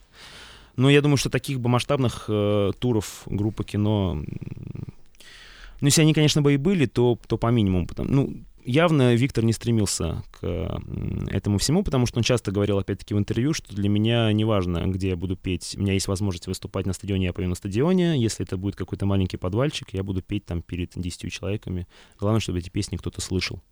Но 0.76 0.88
я 0.90 1.02
думаю, 1.02 1.16
что 1.16 1.30
таких 1.30 1.58
бы 1.58 1.68
масштабных 1.68 2.26
э, 2.28 2.70
туров 2.78 3.22
группы 3.26 3.64
кино 3.64 4.22
ну, 5.80 5.86
если 5.86 6.02
они, 6.02 6.12
конечно, 6.12 6.42
бы 6.42 6.54
и 6.54 6.56
были, 6.56 6.86
то, 6.86 7.18
то 7.26 7.38
по 7.38 7.48
минимуму. 7.48 7.86
Потому, 7.86 8.10
ну, 8.10 8.36
явно 8.68 9.14
Виктор 9.14 9.44
не 9.44 9.52
стремился 9.52 10.22
к 10.30 10.80
этому 11.30 11.58
всему, 11.58 11.82
потому 11.82 12.06
что 12.06 12.18
он 12.18 12.22
часто 12.22 12.52
говорил, 12.52 12.78
опять-таки, 12.78 13.14
в 13.14 13.18
интервью, 13.18 13.54
что 13.54 13.74
для 13.74 13.88
меня 13.88 14.32
не 14.32 14.44
важно, 14.44 14.86
где 14.86 15.08
я 15.08 15.16
буду 15.16 15.36
петь. 15.36 15.74
У 15.76 15.80
меня 15.80 15.94
есть 15.94 16.06
возможность 16.06 16.46
выступать 16.46 16.86
на 16.86 16.92
стадионе, 16.92 17.26
я 17.26 17.32
пою 17.32 17.48
на 17.48 17.54
стадионе. 17.54 18.20
Если 18.20 18.44
это 18.44 18.56
будет 18.56 18.76
какой-то 18.76 19.06
маленький 19.06 19.38
подвальчик, 19.38 19.88
я 19.92 20.02
буду 20.02 20.22
петь 20.22 20.44
там 20.44 20.62
перед 20.62 20.92
10 20.94 21.32
человеками. 21.32 21.86
Главное, 22.20 22.40
чтобы 22.40 22.58
эти 22.58 22.68
песни 22.68 22.96
кто-то 22.96 23.20
слышал. 23.20 23.62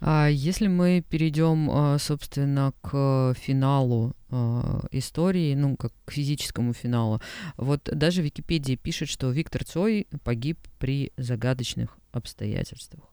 А 0.00 0.28
если 0.28 0.66
мы 0.66 1.04
перейдем, 1.08 1.70
а, 1.70 1.98
собственно, 1.98 2.72
к 2.80 3.34
финалу 3.38 4.14
а, 4.30 4.86
истории, 4.90 5.54
ну, 5.54 5.76
как 5.76 5.92
к 6.04 6.12
физическому 6.12 6.72
финалу, 6.72 7.20
вот 7.56 7.82
даже 7.84 8.22
Википедия 8.22 8.76
пишет, 8.76 9.08
что 9.08 9.30
Виктор 9.30 9.64
Цой 9.64 10.06
погиб 10.24 10.58
при 10.78 11.12
загадочных 11.16 11.96
обстоятельствах. 12.12 13.04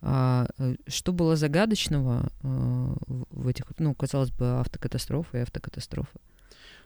А, 0.00 0.46
э, 0.58 0.76
что 0.86 1.12
было 1.12 1.36
загадочного 1.36 2.30
а, 2.42 2.94
в 3.30 3.48
этих, 3.48 3.64
ну, 3.78 3.94
казалось 3.94 4.30
бы, 4.30 4.60
автокатастрофы 4.60 5.38
и 5.38 5.40
автокатастрофы? 5.40 6.18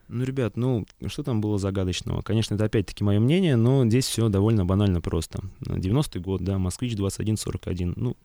Ну, 0.08 0.24
ребят, 0.24 0.56
ну, 0.56 0.86
что 1.06 1.22
там 1.22 1.40
было 1.40 1.58
загадочного? 1.58 2.22
Конечно, 2.22 2.54
это 2.54 2.64
опять-таки 2.64 3.04
мое 3.04 3.20
мнение, 3.20 3.56
но 3.56 3.86
здесь 3.86 4.06
все 4.06 4.28
довольно 4.28 4.64
банально 4.64 5.00
просто. 5.00 5.40
90-й 5.60 6.20
год, 6.20 6.42
да, 6.42 6.58
Москвич 6.58 6.96
2141. 6.96 7.94
Ну, 7.96 8.16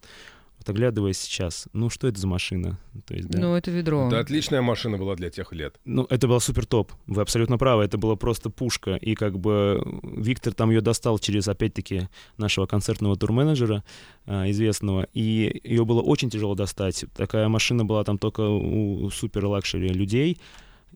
Вот 0.57 0.69
оглядываясь 0.69 1.19
сейчас, 1.19 1.67
ну 1.73 1.89
что 1.89 2.07
это 2.07 2.19
за 2.19 2.27
машина? 2.27 2.79
То 3.05 3.13
есть, 3.13 3.29
да. 3.29 3.39
Ну, 3.39 3.55
это 3.55 3.69
ведро. 3.69 4.07
Это 4.07 4.19
отличная 4.19 4.61
машина 4.61 4.97
была 4.97 5.15
для 5.15 5.29
тех 5.29 5.53
лет. 5.53 5.79
Ну, 5.85 6.07
это 6.09 6.27
была 6.27 6.39
супер 6.39 6.65
топ. 6.65 6.91
Вы 7.05 7.21
абсолютно 7.21 7.57
правы. 7.57 7.83
Это 7.83 7.97
была 7.97 8.15
просто 8.15 8.49
пушка. 8.49 8.95
И 8.95 9.13
как 9.15 9.37
бы 9.37 9.81
Виктор 10.03 10.53
там 10.53 10.71
ее 10.71 10.81
достал 10.81 11.19
через, 11.19 11.47
опять-таки, 11.47 12.09
нашего 12.37 12.65
концертного 12.65 13.15
турменеджера 13.15 13.83
а, 14.25 14.49
известного. 14.49 15.07
И 15.13 15.61
ее 15.63 15.85
было 15.85 16.01
очень 16.01 16.29
тяжело 16.29 16.55
достать. 16.55 17.05
Такая 17.15 17.47
машина 17.49 17.85
была 17.85 18.03
там 18.03 18.17
только 18.17 18.41
у 18.41 19.09
супер 19.11 19.45
luxury 19.45 19.89
людей. 19.89 20.39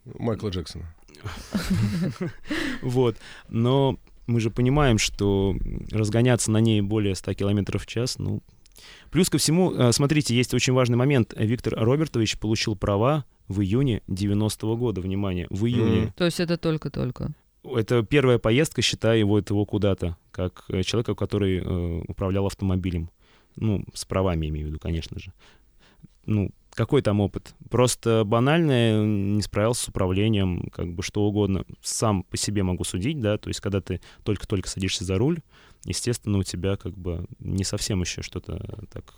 Майкла 0.06 0.50
Джексона. 0.50 0.94
Вот. 2.82 3.18
Но 3.50 4.00
мы 4.28 4.40
же 4.40 4.50
понимаем, 4.50 4.98
что 4.98 5.56
разгоняться 5.92 6.52
на 6.52 6.60
ней 6.60 6.82
более 6.82 7.16
100 7.16 7.34
километров 7.36 7.84
в 7.84 7.88
час, 7.88 8.18
ну... 8.18 8.42
Плюс 9.12 9.30
ко 9.30 9.38
всему, 9.38 9.74
э, 9.74 9.92
смотрите, 9.92 10.36
есть 10.36 10.54
очень 10.54 10.74
важный 10.74 10.98
момент. 10.98 11.34
Виктор 11.38 11.74
Робертович 11.76 12.38
получил 12.38 12.76
права 12.76 13.26
в 13.48 13.62
июне 13.62 14.02
90-го 14.08 14.78
года, 14.78 15.02
внимание, 15.02 15.48
в 15.50 15.66
июне. 15.66 16.02
Мгм. 16.02 16.14
То 16.14 16.26
есть 16.26 16.40
это 16.40 16.58
только-только. 16.58 17.32
Это 17.64 18.04
первая 18.04 18.40
поездка, 18.40 18.82
считая 18.82 19.18
его 19.18 19.38
этого 19.38 19.66
куда-то, 19.66 20.18
как 20.32 20.66
э, 20.70 20.84
человека, 20.84 21.14
который 21.16 21.60
э, 21.60 22.02
управлял 22.08 22.48
автомобилем. 22.48 23.10
Ну, 23.56 23.86
с 23.94 24.06
правами 24.06 24.48
имею 24.48 24.68
в 24.68 24.70
виду, 24.70 24.80
конечно 24.80 25.20
же. 25.20 25.34
Ну, 26.26 26.52
какой 26.74 27.02
там 27.02 27.20
опыт? 27.20 27.54
Просто 27.70 28.24
банально 28.26 29.06
не 29.06 29.42
справился 29.42 29.86
с 29.86 29.88
управлением, 29.90 30.70
как 30.72 30.94
бы 30.94 31.04
что 31.04 31.24
угодно. 31.24 31.66
Сам 31.82 32.24
по 32.24 32.38
себе 32.38 32.64
могу 32.64 32.84
судить, 32.84 33.20
да, 33.20 33.38
то 33.38 33.50
есть 33.50 33.60
когда 33.60 33.82
ты 33.82 34.02
только-только 34.24 34.70
садишься 34.70 35.04
за 35.04 35.18
руль, 35.18 35.40
естественно, 35.86 36.38
у 36.38 36.44
тебя 36.44 36.76
как 36.78 36.98
бы 36.98 37.26
не 37.40 37.64
совсем 37.64 38.02
еще 38.02 38.22
что-то 38.22 38.86
так 38.92 39.14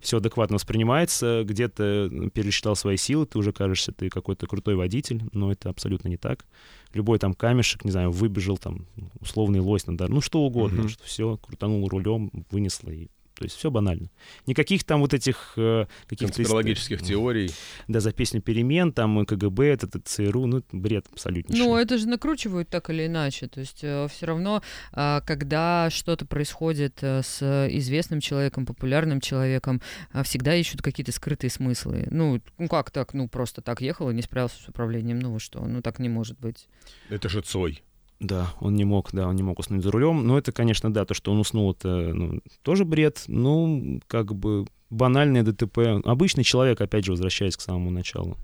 все 0.00 0.16
адекватно 0.18 0.54
воспринимается, 0.54 1.42
где-то 1.44 2.10
пересчитал 2.32 2.76
свои 2.76 2.96
силы, 2.96 3.26
ты 3.26 3.38
уже 3.38 3.52
кажешься, 3.52 3.92
ты 3.92 4.08
какой-то 4.08 4.46
крутой 4.46 4.76
водитель, 4.76 5.22
но 5.32 5.52
это 5.52 5.68
абсолютно 5.70 6.08
не 6.08 6.16
так. 6.16 6.46
Любой 6.94 7.18
там 7.18 7.34
камешек, 7.34 7.84
не 7.84 7.90
знаю, 7.90 8.10
выбежал 8.10 8.56
там 8.56 8.86
условный 9.20 9.60
лось 9.60 9.86
на 9.86 9.96
дорогу, 9.96 10.14
ну 10.14 10.20
что 10.22 10.40
угодно, 10.40 10.80
Мгм. 10.80 10.88
что 10.88 11.04
все, 11.04 11.36
крутанул 11.36 11.86
рулем, 11.88 12.30
вынесло 12.50 12.90
и 12.90 13.08
то 13.38 13.44
есть 13.44 13.56
все 13.56 13.70
банально. 13.70 14.10
Никаких 14.46 14.84
там 14.84 15.00
вот 15.00 15.14
этих 15.14 15.54
э, 15.56 15.86
каких-то... 16.06 16.34
Конспирологических 16.34 17.02
теорий. 17.02 17.50
Да, 17.86 18.00
за 18.00 18.12
песню 18.12 18.42
перемен, 18.42 18.92
там 18.92 19.20
э, 19.20 19.24
КГБ, 19.24 19.66
это, 19.66 19.86
это 19.86 20.00
ЦРУ, 20.00 20.46
ну, 20.46 20.58
это 20.58 20.66
бред 20.72 21.06
абсолютнейший. 21.12 21.64
Ну, 21.64 21.76
это 21.76 21.98
же 21.98 22.08
накручивают 22.08 22.68
так 22.68 22.90
или 22.90 23.06
иначе. 23.06 23.48
То 23.48 23.60
есть 23.60 23.78
все 23.78 24.26
равно, 24.26 24.62
а, 24.92 25.20
когда 25.20 25.88
что-то 25.90 26.26
происходит 26.26 26.98
э, 27.02 27.22
с 27.22 27.68
известным 27.70 28.20
человеком, 28.20 28.66
популярным 28.66 29.20
человеком, 29.20 29.80
а, 30.12 30.22
всегда 30.22 30.54
ищут 30.54 30.82
какие-то 30.82 31.12
скрытые 31.12 31.50
смыслы. 31.50 32.06
Ну, 32.10 32.40
ну 32.58 32.68
как 32.68 32.90
так? 32.90 33.14
Ну, 33.14 33.28
просто 33.28 33.62
так 33.62 33.80
ехал 33.80 34.10
и 34.10 34.14
не 34.14 34.22
справился 34.22 34.62
с 34.62 34.68
управлением. 34.68 35.20
Ну, 35.20 35.32
вы 35.32 35.40
что? 35.40 35.64
Ну, 35.64 35.82
так 35.82 35.98
не 35.98 36.08
может 36.08 36.38
быть. 36.40 36.68
Это 37.08 37.28
же 37.28 37.40
Цой. 37.40 37.82
Да, 38.20 38.52
он 38.60 38.74
не 38.74 38.84
мог, 38.84 39.10
да, 39.12 39.28
он 39.28 39.36
не 39.36 39.42
мог 39.42 39.58
уснуть 39.60 39.82
за 39.82 39.90
рулем. 39.90 40.26
Но 40.26 40.38
это, 40.38 40.50
конечно, 40.50 40.92
да, 40.92 41.04
то, 41.04 41.14
что 41.14 41.30
он 41.30 41.38
уснул, 41.38 41.72
это 41.72 41.88
ну, 41.88 42.40
тоже 42.62 42.84
бред. 42.84 43.24
Ну, 43.28 44.00
как 44.08 44.34
бы 44.34 44.66
банальное 44.90 45.44
ДТП. 45.44 46.04
Обычный 46.04 46.44
человек, 46.44 46.80
опять 46.80 47.04
же, 47.04 47.12
возвращаясь 47.12 47.56
к 47.56 47.60
самому 47.60 47.90
началу. 47.90 48.36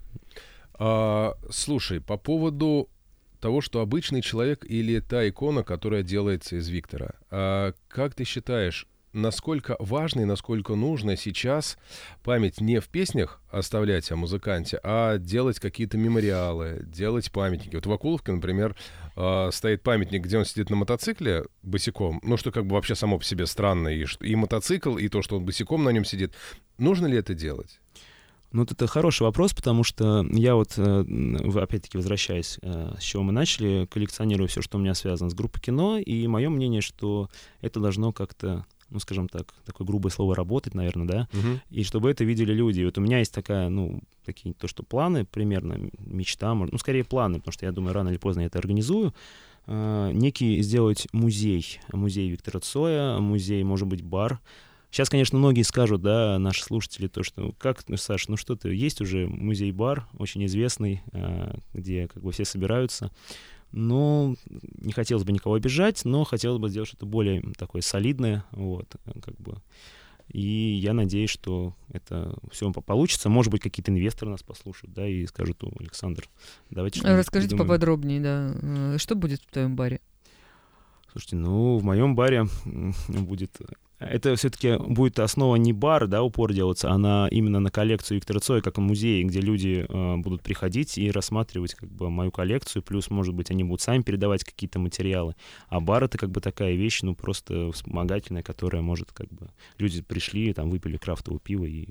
А, 0.74 1.34
слушай, 1.50 2.00
по 2.00 2.16
поводу 2.16 2.88
того, 3.40 3.60
что 3.60 3.80
обычный 3.80 4.22
человек 4.22 4.64
или 4.64 5.00
та 5.00 5.28
икона, 5.28 5.64
которая 5.64 6.02
делается 6.02 6.56
из 6.56 6.68
Виктора, 6.68 7.10
а, 7.30 7.72
как 7.88 8.14
ты 8.14 8.24
считаешь, 8.24 8.86
насколько 9.14 9.76
важно 9.78 10.22
и 10.22 10.24
насколько 10.24 10.74
нужно 10.74 11.16
сейчас 11.16 11.78
память 12.22 12.60
не 12.60 12.80
в 12.80 12.88
песнях 12.88 13.40
оставлять 13.50 14.10
о 14.10 14.16
музыканте, 14.16 14.78
а 14.82 15.18
делать 15.18 15.60
какие-то 15.60 15.96
мемориалы, 15.96 16.82
делать 16.84 17.30
памятники. 17.30 17.76
Вот 17.76 17.86
в 17.86 17.92
Акуловке, 17.92 18.32
например, 18.32 18.76
а, 19.16 19.50
стоит 19.52 19.82
памятник, 19.82 20.24
где 20.24 20.38
он 20.38 20.44
сидит 20.44 20.68
на 20.68 20.76
мотоцикле 20.76 21.44
босиком, 21.62 22.20
ну 22.22 22.36
что 22.36 22.50
как 22.50 22.66
бы 22.66 22.74
вообще 22.74 22.94
само 22.94 23.18
по 23.18 23.24
себе 23.24 23.46
странно, 23.46 23.88
и, 23.88 24.04
и 24.20 24.36
мотоцикл, 24.36 24.96
и 24.96 25.08
то, 25.08 25.22
что 25.22 25.36
он 25.36 25.44
босиком 25.44 25.84
на 25.84 25.90
нем 25.90 26.04
сидит. 26.04 26.34
Нужно 26.76 27.06
ли 27.06 27.16
это 27.16 27.34
делать? 27.34 27.80
Ну, 28.54 28.60
вот 28.60 28.70
это 28.70 28.86
хороший 28.86 29.24
вопрос, 29.24 29.52
потому 29.52 29.82
что 29.82 30.24
я 30.30 30.54
вот, 30.54 30.74
э, 30.76 31.04
опять-таки, 31.60 31.96
возвращаясь, 31.96 32.60
э, 32.62 32.94
с 33.00 33.02
чего 33.02 33.24
мы 33.24 33.32
начали, 33.32 33.88
коллекционирую 33.90 34.46
все, 34.46 34.62
что 34.62 34.78
у 34.78 34.80
меня 34.80 34.94
связано 34.94 35.28
с 35.28 35.34
группой 35.34 35.60
кино, 35.60 35.98
и 35.98 36.28
мое 36.28 36.48
мнение, 36.50 36.80
что 36.80 37.28
это 37.62 37.80
должно 37.80 38.12
как-то, 38.12 38.64
ну, 38.90 38.98
скажем 38.98 39.28
так, 39.28 39.52
такое 39.64 39.86
грубое 39.86 40.10
слово 40.10 40.34
работать, 40.34 40.74
наверное, 40.74 41.06
да, 41.06 41.28
и 41.70 41.82
чтобы 41.84 42.10
это 42.10 42.24
видели 42.24 42.52
люди. 42.52 42.80
И 42.80 42.84
вот 42.84 42.98
у 42.98 43.00
меня 43.00 43.18
есть 43.18 43.32
такая, 43.32 43.68
ну, 43.68 44.00
такие, 44.24 44.54
то, 44.54 44.68
что 44.68 44.82
планы 44.82 45.24
примерно, 45.24 45.90
мечта, 45.98 46.54
ну, 46.54 46.78
скорее 46.78 47.04
планы, 47.04 47.38
потому 47.38 47.52
что 47.52 47.66
я 47.66 47.72
думаю, 47.72 47.94
рано 47.94 48.08
или 48.08 48.16
поздно 48.16 48.40
я 48.40 48.46
это 48.46 48.58
организую, 48.58 49.14
э, 49.66 50.10
некий 50.12 50.62
сделать 50.62 51.06
музей, 51.12 51.80
музей 51.92 52.28
Виктора 52.30 52.60
Цоя, 52.60 53.18
музей, 53.18 53.62
может 53.64 53.86
быть, 53.88 54.02
бар. 54.02 54.40
Сейчас, 54.90 55.10
конечно, 55.10 55.36
многие 55.38 55.62
скажут, 55.62 56.02
да, 56.02 56.38
наши 56.38 56.62
слушатели, 56.62 57.08
то, 57.08 57.24
что, 57.24 57.52
как, 57.58 57.82
ну, 57.88 57.96
Саш, 57.96 58.28
ну 58.28 58.36
что 58.36 58.54
ты, 58.54 58.72
есть 58.72 59.00
уже 59.00 59.26
музей-бар, 59.26 60.06
очень 60.18 60.44
известный, 60.46 61.02
э, 61.12 61.56
где 61.72 62.06
как 62.06 62.22
бы 62.22 62.30
все 62.30 62.44
собираются. 62.44 63.10
Ну, 63.76 64.36
не 64.78 64.92
хотелось 64.92 65.24
бы 65.24 65.32
никого 65.32 65.56
обижать, 65.56 66.04
но 66.04 66.22
хотелось 66.22 66.60
бы 66.60 66.68
сделать 66.68 66.88
что-то 66.88 67.06
более 67.06 67.42
такое 67.58 67.82
солидное, 67.82 68.44
вот, 68.52 68.86
как 69.20 69.36
бы. 69.38 69.60
И 70.28 70.40
я 70.40 70.94
надеюсь, 70.94 71.30
что 71.30 71.74
это 71.92 72.38
все 72.52 72.70
получится. 72.72 73.28
Может 73.28 73.50
быть, 73.50 73.62
какие-то 73.62 73.90
инвесторы 73.90 74.30
нас 74.30 74.44
послушают, 74.44 74.94
да, 74.94 75.08
и 75.08 75.26
скажут, 75.26 75.62
«О, 75.64 75.72
Александр, 75.80 76.28
давайте 76.70 77.00
Расскажите 77.00 77.50
придумаем». 77.50 77.68
поподробнее, 77.68 78.20
да. 78.20 78.54
Э, 78.62 78.98
Что 78.98 79.16
будет 79.16 79.42
в 79.42 79.46
твоем 79.50 79.74
баре? 79.74 80.00
Слушайте, 81.10 81.36
ну, 81.36 81.76
в 81.78 81.82
моем 81.82 82.14
баре 82.14 82.46
будет... 83.08 83.60
Это 84.10 84.36
все-таки 84.36 84.76
будет 84.76 85.18
основа 85.18 85.56
не 85.56 85.72
бар, 85.72 86.06
да, 86.06 86.22
упор 86.22 86.52
делаться, 86.52 86.90
а 86.90 86.98
на, 86.98 87.28
именно 87.30 87.60
на 87.60 87.70
коллекцию 87.70 88.16
Виктора 88.16 88.40
Цоя, 88.40 88.60
как 88.60 88.78
музей, 88.78 89.24
где 89.24 89.40
люди 89.40 89.86
э, 89.88 90.16
будут 90.16 90.42
приходить 90.42 90.98
и 90.98 91.10
рассматривать 91.10 91.74
как 91.74 91.90
бы 91.90 92.10
мою 92.10 92.30
коллекцию, 92.30 92.82
плюс, 92.82 93.10
может 93.10 93.34
быть, 93.34 93.50
они 93.50 93.64
будут 93.64 93.80
сами 93.80 94.02
передавать 94.02 94.44
какие-то 94.44 94.78
материалы. 94.78 95.34
А 95.68 95.80
бар— 95.80 96.04
это 96.04 96.18
как 96.18 96.30
бы 96.30 96.40
такая 96.40 96.74
вещь, 96.74 97.02
ну, 97.02 97.14
просто 97.14 97.72
вспомогательная, 97.72 98.42
которая 98.42 98.82
может 98.82 99.12
как 99.12 99.28
бы... 99.28 99.50
Люди 99.78 100.02
пришли, 100.02 100.52
там, 100.52 100.70
выпили 100.70 100.96
крафтового 100.96 101.40
пива 101.40 101.64
и 101.64 101.88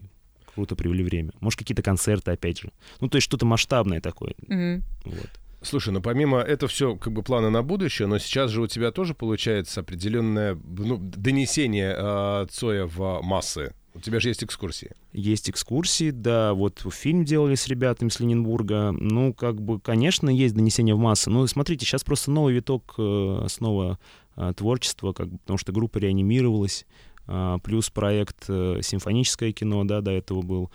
круто 0.53 0.75
провели 0.75 1.03
время. 1.03 1.31
Может, 1.39 1.59
какие-то 1.59 1.81
концерты, 1.81 2.31
опять 2.31 2.59
же. 2.59 2.71
Ну, 2.99 3.09
то 3.09 3.17
есть 3.17 3.25
что-то 3.25 3.45
масштабное 3.45 4.01
такое. 4.01 4.35
Мгм. 4.47 4.83
Вот. 5.05 5.29
Слушай, 5.63 5.93
ну 5.93 6.01
помимо 6.01 6.39
это 6.39 6.67
все 6.67 6.95
как 6.95 7.13
бы 7.13 7.23
планы 7.23 7.49
на 7.49 7.63
будущее, 7.63 8.07
но 8.07 8.19
сейчас 8.19 8.51
же 8.51 8.61
у 8.61 8.67
тебя 8.67 8.91
тоже 8.91 9.13
получается 9.13 9.79
определенное 9.79 10.55
ну, 10.55 10.97
донесение 10.97 11.95
э, 11.97 12.47
Цоя 12.51 12.85
в 12.85 13.21
массы. 13.21 13.73
У 13.95 13.99
тебя 13.99 14.19
же 14.19 14.29
есть 14.29 14.43
экскурсии. 14.43 14.91
Есть 15.13 15.49
экскурсии, 15.49 16.09
да, 16.09 16.53
вот 16.53 16.83
фильм 16.91 17.23
делали 17.25 17.55
с 17.55 17.67
ребятами 17.67 18.09
с 18.09 18.19
Ленингбурга. 18.19 18.91
Ну, 18.91 19.33
как 19.33 19.61
бы, 19.61 19.79
конечно, 19.79 20.29
есть 20.29 20.55
донесение 20.55 20.95
в 20.95 20.97
массы. 20.97 21.29
Но 21.29 21.45
смотрите, 21.45 21.85
сейчас 21.85 22.03
просто 22.03 22.31
новый 22.31 22.53
виток 22.53 22.95
э, 22.97 23.45
снова 23.49 23.99
э, 24.35 24.53
творчества, 24.57 25.13
как 25.13 25.29
бы, 25.29 25.37
потому 25.37 25.57
что 25.57 25.71
группа 25.71 25.99
реанимировалась, 25.99 26.85
а, 27.25 27.59
плюс 27.59 27.89
проект 27.89 28.45
э, 28.49 28.79
«Симфоническое 28.81 29.53
кино», 29.53 29.83
да, 29.85 30.01
до 30.01 30.11
этого 30.11 30.41
был. 30.41 30.71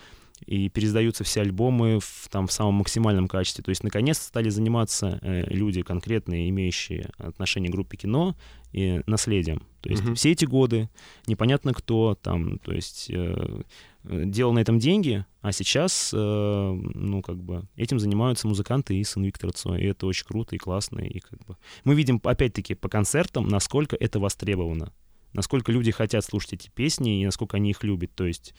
И 0.46 0.68
пересдаются 0.68 1.24
все 1.24 1.40
альбомы 1.40 1.98
в, 2.00 2.28
там, 2.30 2.46
в 2.46 2.52
самом 2.52 2.74
максимальном 2.74 3.28
качестве. 3.28 3.62
То 3.64 3.70
есть, 3.70 3.84
наконец-то 3.84 4.24
стали 4.24 4.48
заниматься 4.48 5.18
э, 5.22 5.44
люди 5.48 5.82
конкретные, 5.82 6.48
имеющие 6.50 7.10
отношение 7.18 7.70
к 7.70 7.72
группе 7.72 7.96
кино 7.96 8.36
и 8.72 9.00
наследием. 9.06 9.62
То 9.80 9.90
есть 9.90 10.02
Мгм. 10.02 10.14
все 10.14 10.32
эти 10.32 10.44
годы 10.44 10.88
непонятно 11.26 11.72
кто 11.72 12.14
там, 12.20 12.58
то 12.58 12.72
есть 12.72 13.06
э, 13.10 13.62
делал 14.04 14.52
на 14.52 14.58
этом 14.58 14.78
деньги, 14.78 15.24
а 15.40 15.52
сейчас, 15.52 16.10
э, 16.14 16.16
ну, 16.18 17.22
как 17.22 17.42
бы, 17.42 17.66
этим 17.76 17.98
занимаются 17.98 18.48
музыканты 18.48 18.96
и 18.96 19.04
сын 19.04 19.24
Виктора 19.24 19.52
Цоя, 19.52 19.80
и 19.80 19.86
это 19.86 20.06
очень 20.06 20.26
круто 20.26 20.54
и 20.54 20.58
классно, 20.58 21.00
и 21.00 21.20
как 21.20 21.44
бы... 21.46 21.56
Мы 21.84 21.94
видим, 21.94 22.20
опять-таки, 22.22 22.74
по 22.74 22.88
концертам, 22.88 23.48
насколько 23.48 23.96
это 23.96 24.18
востребовано, 24.18 24.92
насколько 25.32 25.72
люди 25.72 25.90
хотят 25.90 26.24
слушать 26.24 26.54
эти 26.54 26.70
песни 26.70 27.20
и 27.22 27.24
насколько 27.24 27.56
они 27.56 27.70
их 27.70 27.84
любят, 27.84 28.14
то 28.14 28.26
есть 28.26 28.54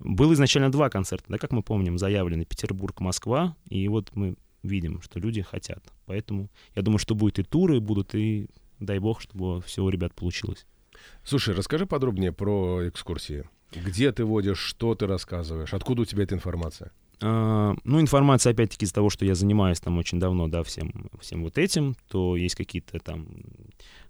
было 0.00 0.32
изначально 0.34 0.70
два 0.72 0.88
концерта, 0.90 1.24
да, 1.28 1.38
как 1.38 1.52
мы 1.52 1.62
помним, 1.62 1.98
заявлены 1.98 2.44
Петербург, 2.44 3.00
Москва, 3.00 3.56
и 3.68 3.86
вот 3.88 4.10
мы 4.14 4.34
видим, 4.62 5.00
что 5.02 5.18
люди 5.20 5.42
хотят, 5.42 5.82
поэтому 6.06 6.48
я 6.74 6.82
думаю, 6.82 6.98
что 6.98 7.14
будет 7.14 7.38
и 7.38 7.42
туры 7.42 7.80
будут, 7.80 8.14
и 8.14 8.48
дай 8.78 8.98
бог, 8.98 9.20
чтобы 9.20 9.62
все 9.62 9.82
у 9.82 9.88
ребят 9.88 10.14
получилось. 10.14 10.66
Слушай, 11.24 11.54
расскажи 11.54 11.86
подробнее 11.86 12.32
про 12.32 12.88
экскурсии. 12.88 13.44
Где 13.72 14.10
ты 14.12 14.24
водишь, 14.24 14.58
что 14.58 14.94
ты 14.94 15.06
рассказываешь, 15.06 15.72
откуда 15.72 16.02
у 16.02 16.04
тебя 16.04 16.24
эта 16.24 16.34
информация? 16.34 16.90
А, 17.22 17.74
Ну, 17.84 18.00
информация, 18.00 18.52
опять-таки, 18.52 18.84
из 18.86 18.92
того, 18.92 19.10
что 19.10 19.24
я 19.24 19.34
занимаюсь 19.34 19.80
там 19.80 19.98
очень 19.98 20.18
давно, 20.18 20.48
да, 20.48 20.62
всем, 20.62 21.10
всем 21.20 21.42
вот 21.44 21.56
этим, 21.58 21.94
то 22.08 22.36
есть 22.36 22.54
какие-то 22.54 22.98
там, 22.98 23.28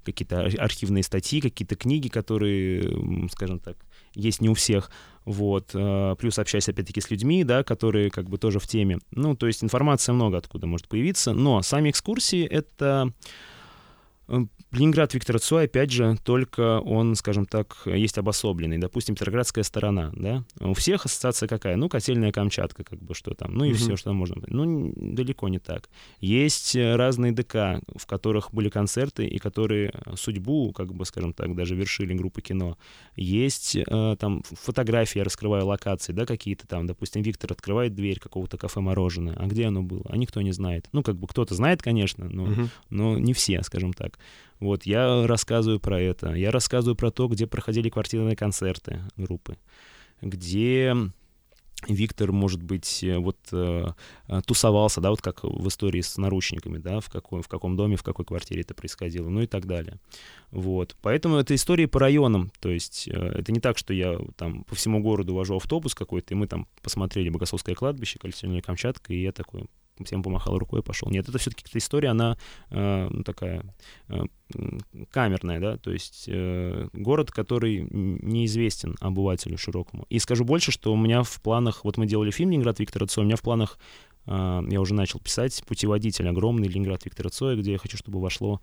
какие-то 0.05 0.40
ар- 0.44 0.61
архивные 0.61 1.03
статьи, 1.03 1.40
какие-то 1.40 1.76
книги, 1.76 2.09
которые, 2.09 3.29
скажем 3.31 3.59
так, 3.59 3.76
есть 4.14 4.40
не 4.40 4.49
у 4.49 4.55
всех. 4.55 4.90
Вот, 5.25 5.70
э, 5.75 6.16
плюс 6.18 6.38
общаюсь 6.38 6.68
опять-таки 6.68 7.01
с 7.01 7.11
людьми, 7.11 7.44
да, 7.44 7.62
которые 7.62 8.11
как 8.11 8.29
бы 8.29 8.38
тоже 8.38 8.59
в 8.59 8.66
теме. 8.66 8.99
Ну, 9.11 9.37
то 9.37 9.46
есть 9.46 9.62
информация 9.62 10.12
много 10.12 10.38
откуда 10.38 10.66
может 10.66 10.88
появиться, 10.88 11.33
но 11.33 11.62
сами 11.62 11.90
экскурсии— 11.90 12.44
это 12.51 13.12
Ленинград 14.73 15.12
Виктора 15.14 15.40
Цой, 15.40 15.64
опять 15.64 15.90
же, 15.90 16.16
только 16.23 16.79
он, 16.81 17.16
скажем 17.16 17.45
так, 17.45 17.77
есть 17.87 18.19
обособленный. 18.19 18.79
Допустим, 18.79 19.16
Петроградская 19.16 19.64
сторона, 19.64 20.12
да? 20.14 20.45
У 20.61 20.75
всех 20.75 21.07
ассоциация 21.07 21.49
какая? 21.49 21.75
Ну, 21.75 21.88
котельная 21.88 22.31
Камчатка, 22.31 22.85
как 22.85 23.03
бы, 23.03 23.14
что 23.14 23.35
там. 23.35 23.55
Ну, 23.55 23.64
и 23.64 23.71
угу. 23.71 23.79
все, 23.79 23.97
что 23.97 24.12
можно. 24.12 24.37
Ну, 24.47 24.93
далеко 24.95 25.49
не 25.49 25.59
так. 25.59 25.88
Есть 26.21 26.77
э, 26.77 26.95
разные 26.95 27.33
ДК, 27.33 27.83
в 27.97 28.07
которых 28.07 28.55
были 28.55 28.69
концерты, 28.69 29.27
и 29.27 29.38
которые 29.38 29.93
судьбу, 30.14 30.73
как 30.73 30.95
бы, 30.95 31.05
скажем 31.05 31.33
так, 31.33 31.57
даже 31.57 31.75
вершили 31.75 32.14
группы 32.14 32.40
кино. 32.40 32.79
Есть 33.16 33.75
э, 33.75 34.16
там 34.21 34.45
фотографии, 34.45 35.19
я 35.19 35.25
раскрываю 35.25 35.66
локации, 35.66 36.12
да, 36.12 36.27
какие-то 36.27 36.69
там. 36.69 36.87
Допустим, 36.87 37.23
Виктор 37.23 37.51
открывает 37.51 37.97
дверь 37.97 38.21
какого-то 38.21 38.57
кафе-мороженое. 38.57 39.35
А 39.37 39.47
где 39.47 39.66
оно 39.66 39.83
было? 39.83 40.05
А 40.09 40.16
никто 40.16 40.40
не 40.43 40.53
знает. 40.53 40.88
Ну, 40.93 41.03
как 41.03 41.16
бы, 41.16 41.27
кто-то 41.27 41.57
знает, 41.57 41.83
конечно, 41.83 42.29
но, 42.29 42.45
угу. 42.45 42.69
но 42.88 43.19
не 43.19 43.33
все, 43.33 43.64
скажем 43.64 43.93
так. 43.93 44.19
Вот, 44.59 44.85
я 44.85 45.26
рассказываю 45.26 45.80
про 45.80 46.00
это. 46.00 46.35
Я 46.35 46.50
рассказываю 46.50 46.96
про 46.96 47.11
то, 47.11 47.28
где 47.28 47.46
проходили 47.46 47.88
квартирные 47.88 48.37
концерты 48.37 49.00
группы, 49.16 49.56
где 50.20 50.94
Виктор, 51.88 52.30
может 52.30 52.62
быть, 52.62 53.02
э, 53.02 53.16
вот 53.16 53.38
э, 53.52 53.87
тусовался, 54.46 55.00
да, 55.00 55.11
вот 55.11 55.22
как 55.22 55.44
в 55.44 55.66
истории 55.66 56.02
с 56.02 56.18
наручниками, 56.18 56.78
да, 56.78 57.00
в 57.00 57.09
каком, 57.09 57.42
в 57.42 57.48
каком 57.48 57.76
доме, 57.76 57.96
в 57.96 58.02
какой 58.02 58.24
квартире 58.24 58.61
это 58.62 58.74
происходило, 58.74 59.28
ну 59.28 59.40
и 59.40 59.46
так 59.46 59.66
далее. 59.66 59.96
Вот. 60.50 60.94
Поэтому 61.00 61.37
это 61.37 61.54
истории 61.54 61.87
по 61.87 61.98
районам, 61.98 62.52
то 62.61 62.68
есть 62.68 63.09
э, 63.09 63.12
это 63.12 63.50
не 63.50 63.61
так, 63.61 63.78
что 63.78 63.94
я 63.94 64.18
там 64.37 64.64
по 64.64 64.74
всему 64.74 65.00
городу 65.00 65.35
вожу 65.35 65.56
автобус 65.56 65.94
какой-то, 65.94 66.35
и 66.35 66.37
мы 66.37 66.46
там 66.46 66.66
посмотрели 66.83 67.30
Богословское 67.30 67.74
кладбище, 67.74 68.18
Кольцевная 68.18 68.61
Камчатка, 68.61 69.14
и 69.14 69.22
я 69.22 69.33
такой 69.33 69.64
всем 70.05 70.23
помахал 70.23 70.59
рукой 70.59 70.81
и 70.81 70.83
пошел. 70.83 71.11
Нет, 71.11 71.29
это 71.29 71.39
все-таки 71.39 71.65
эта 71.69 71.79
история, 71.79 72.09
она 72.09 72.37
э, 72.71 73.09
ну, 73.11 73.23
такая 73.23 73.63
э, 74.09 74.23
камерная, 75.11 75.61
да, 75.61 75.77
то 75.77 75.91
есть 75.91 76.25
э, 76.29 76.89
город, 76.93 77.31
который 77.31 77.87
неизвестен 77.91 78.97
обывателю 79.01 79.59
широкому. 79.59 80.07
И 80.09 80.19
скажу 80.19 80.45
больше, 80.45 80.73
что 80.73 80.93
у 80.93 80.97
меня 80.97 81.23
в 81.23 81.41
планах, 81.43 81.85
вот 81.85 81.97
мы 81.97 82.07
делали 82.07 82.31
фильм 82.31 82.51
«Ленинград» 82.51 82.79
Виктора 82.81 83.07
Цоя, 83.07 83.25
у 83.25 83.27
меня 83.27 83.37
в 83.37 83.43
планах, 83.43 83.79
э, 84.27 84.63
я 84.69 84.81
уже 84.81 84.95
начал 84.95 85.21
писать 85.21 85.63
путеводитель 85.67 86.29
огромный 86.29 86.69
«Ленинград» 86.69 87.05
Виктора 87.05 87.31
Цоя, 87.31 87.57
где 87.57 87.73
я 87.73 87.79
хочу, 87.79 87.97
чтобы 87.97 88.21
вошло 88.21 88.61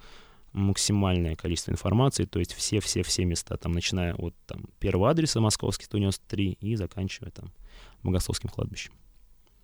максимальное 0.53 1.35
количество 1.35 1.71
информации, 1.71 2.25
то 2.25 2.39
есть 2.39 2.53
все-все-все 2.53 3.25
места, 3.25 3.57
там, 3.57 3.73
начиная 3.73 4.13
от 4.15 4.35
там, 4.45 4.65
первого 4.79 5.09
адреса 5.09 5.39
Московский 5.39 5.85
193 5.85 6.57
и 6.59 6.75
заканчивая 6.75 7.31
там 7.31 7.51
Богословским 8.03 8.49
кладбищем. 8.49 8.93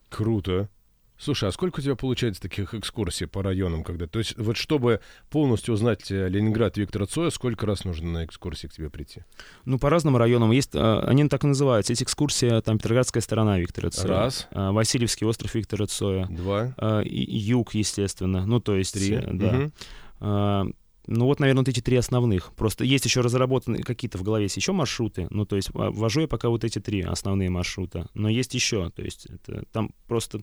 Круто. 0.10 0.70
Слушай, 1.18 1.50
а 1.50 1.52
сколько 1.52 1.80
у 1.80 1.84
тебя 1.84 1.96
получается 1.96 2.42
таких 2.42 2.74
экскурсий 2.74 3.28
по 3.28 3.44
районам, 3.44 3.84
когда... 3.84 4.08
То 4.08 4.20
есть 4.20 4.38
вот 4.38 4.58
чтобы 4.58 5.00
полностью 5.30 5.74
узнать 5.74 6.12
э, 6.12 6.28
Ленинград 6.28 6.76
Виктора 6.78 7.06
Цоя, 7.06 7.30
сколько 7.30 7.66
раз 7.66 7.86
нужно 7.86 8.12
на 8.12 8.26
экскурсии 8.26 8.68
к 8.68 8.74
тебе 8.74 8.90
прийти? 8.90 9.22
Ну, 9.66 9.80
по 9.80 9.90
разным 9.90 10.18
районам. 10.18 10.52
Есть, 10.52 10.72
а, 10.74 11.04
они 11.08 11.28
так 11.30 11.44
и 11.44 11.48
называются. 11.48 11.94
Есть 11.94 12.04
экскурсия, 12.04 12.60
там, 12.62 12.78
Петроградская 12.78 13.22
сторона 13.22 13.60
Виктора 13.60 13.90
Цоя. 13.90 14.08
Раз. 14.08 14.48
А, 14.52 14.72
Васильевский 14.72 15.26
остров 15.26 15.54
Виктора 15.56 15.86
Цоя. 15.86 16.26
Два. 16.26 16.74
А, 16.78 17.02
юг, 17.06 17.74
естественно. 17.74 18.46
Ну, 18.46 18.60
то 18.60 18.76
есть... 18.76 18.94
Три. 18.94 19.14
Э, 19.14 19.30
да. 19.32 19.72
Угу. 20.20 20.74
Ну 21.08 21.26
вот, 21.26 21.40
наверное, 21.40 21.62
вот 21.62 21.70
эти 21.70 21.82
три 21.82 21.98
основных. 21.98 22.54
Просто 22.54 22.84
есть 22.84 23.06
еще 23.06 23.22
разработаны 23.22 23.82
какие-то 23.84 24.18
в 24.18 24.24
голове 24.24 24.44
есть 24.46 24.56
еще 24.56 24.72
маршруты. 24.72 25.28
Ну, 25.30 25.46
то 25.46 25.56
есть 25.56 25.70
вожу 25.74 26.22
я 26.22 26.28
пока 26.28 26.50
вот 26.50 26.64
эти 26.64 26.80
три 26.80 27.02
основные 27.02 27.50
маршрута. 27.50 28.08
Но 28.14 28.30
есть 28.30 28.54
еще. 28.54 28.90
То 28.90 29.02
есть 29.02 29.26
это, 29.26 29.66
там 29.72 29.92
просто 30.08 30.42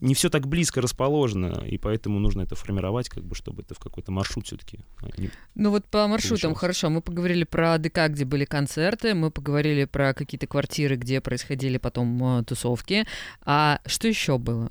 не 0.00 0.14
все 0.14 0.28
так 0.28 0.46
близко 0.46 0.82
расположено, 0.82 1.64
и 1.66 1.78
поэтому 1.78 2.18
нужно 2.18 2.42
это 2.42 2.54
формировать, 2.54 3.08
как 3.08 3.24
бы, 3.24 3.34
чтобы 3.34 3.62
это 3.62 3.74
в 3.74 3.78
какой-то 3.78 4.12
маршрут 4.12 4.46
все-таки. 4.46 4.80
А, 5.00 5.06
ну 5.54 5.70
вот 5.70 5.86
по 5.86 6.06
маршрутам 6.06 6.54
хорошо. 6.54 6.90
Мы 6.90 7.00
поговорили 7.00 7.44
про 7.44 7.78
ДК, 7.78 8.08
где 8.08 8.24
были 8.24 8.44
концерты, 8.44 9.14
мы 9.14 9.30
поговорили 9.30 9.84
про 9.84 10.12
какие-то 10.12 10.46
квартиры, 10.46 10.96
где 10.96 11.20
происходили 11.20 11.78
потом 11.78 12.40
э, 12.40 12.44
тусовки. 12.44 13.06
А 13.42 13.80
что 13.86 14.08
еще 14.08 14.38
было? 14.38 14.70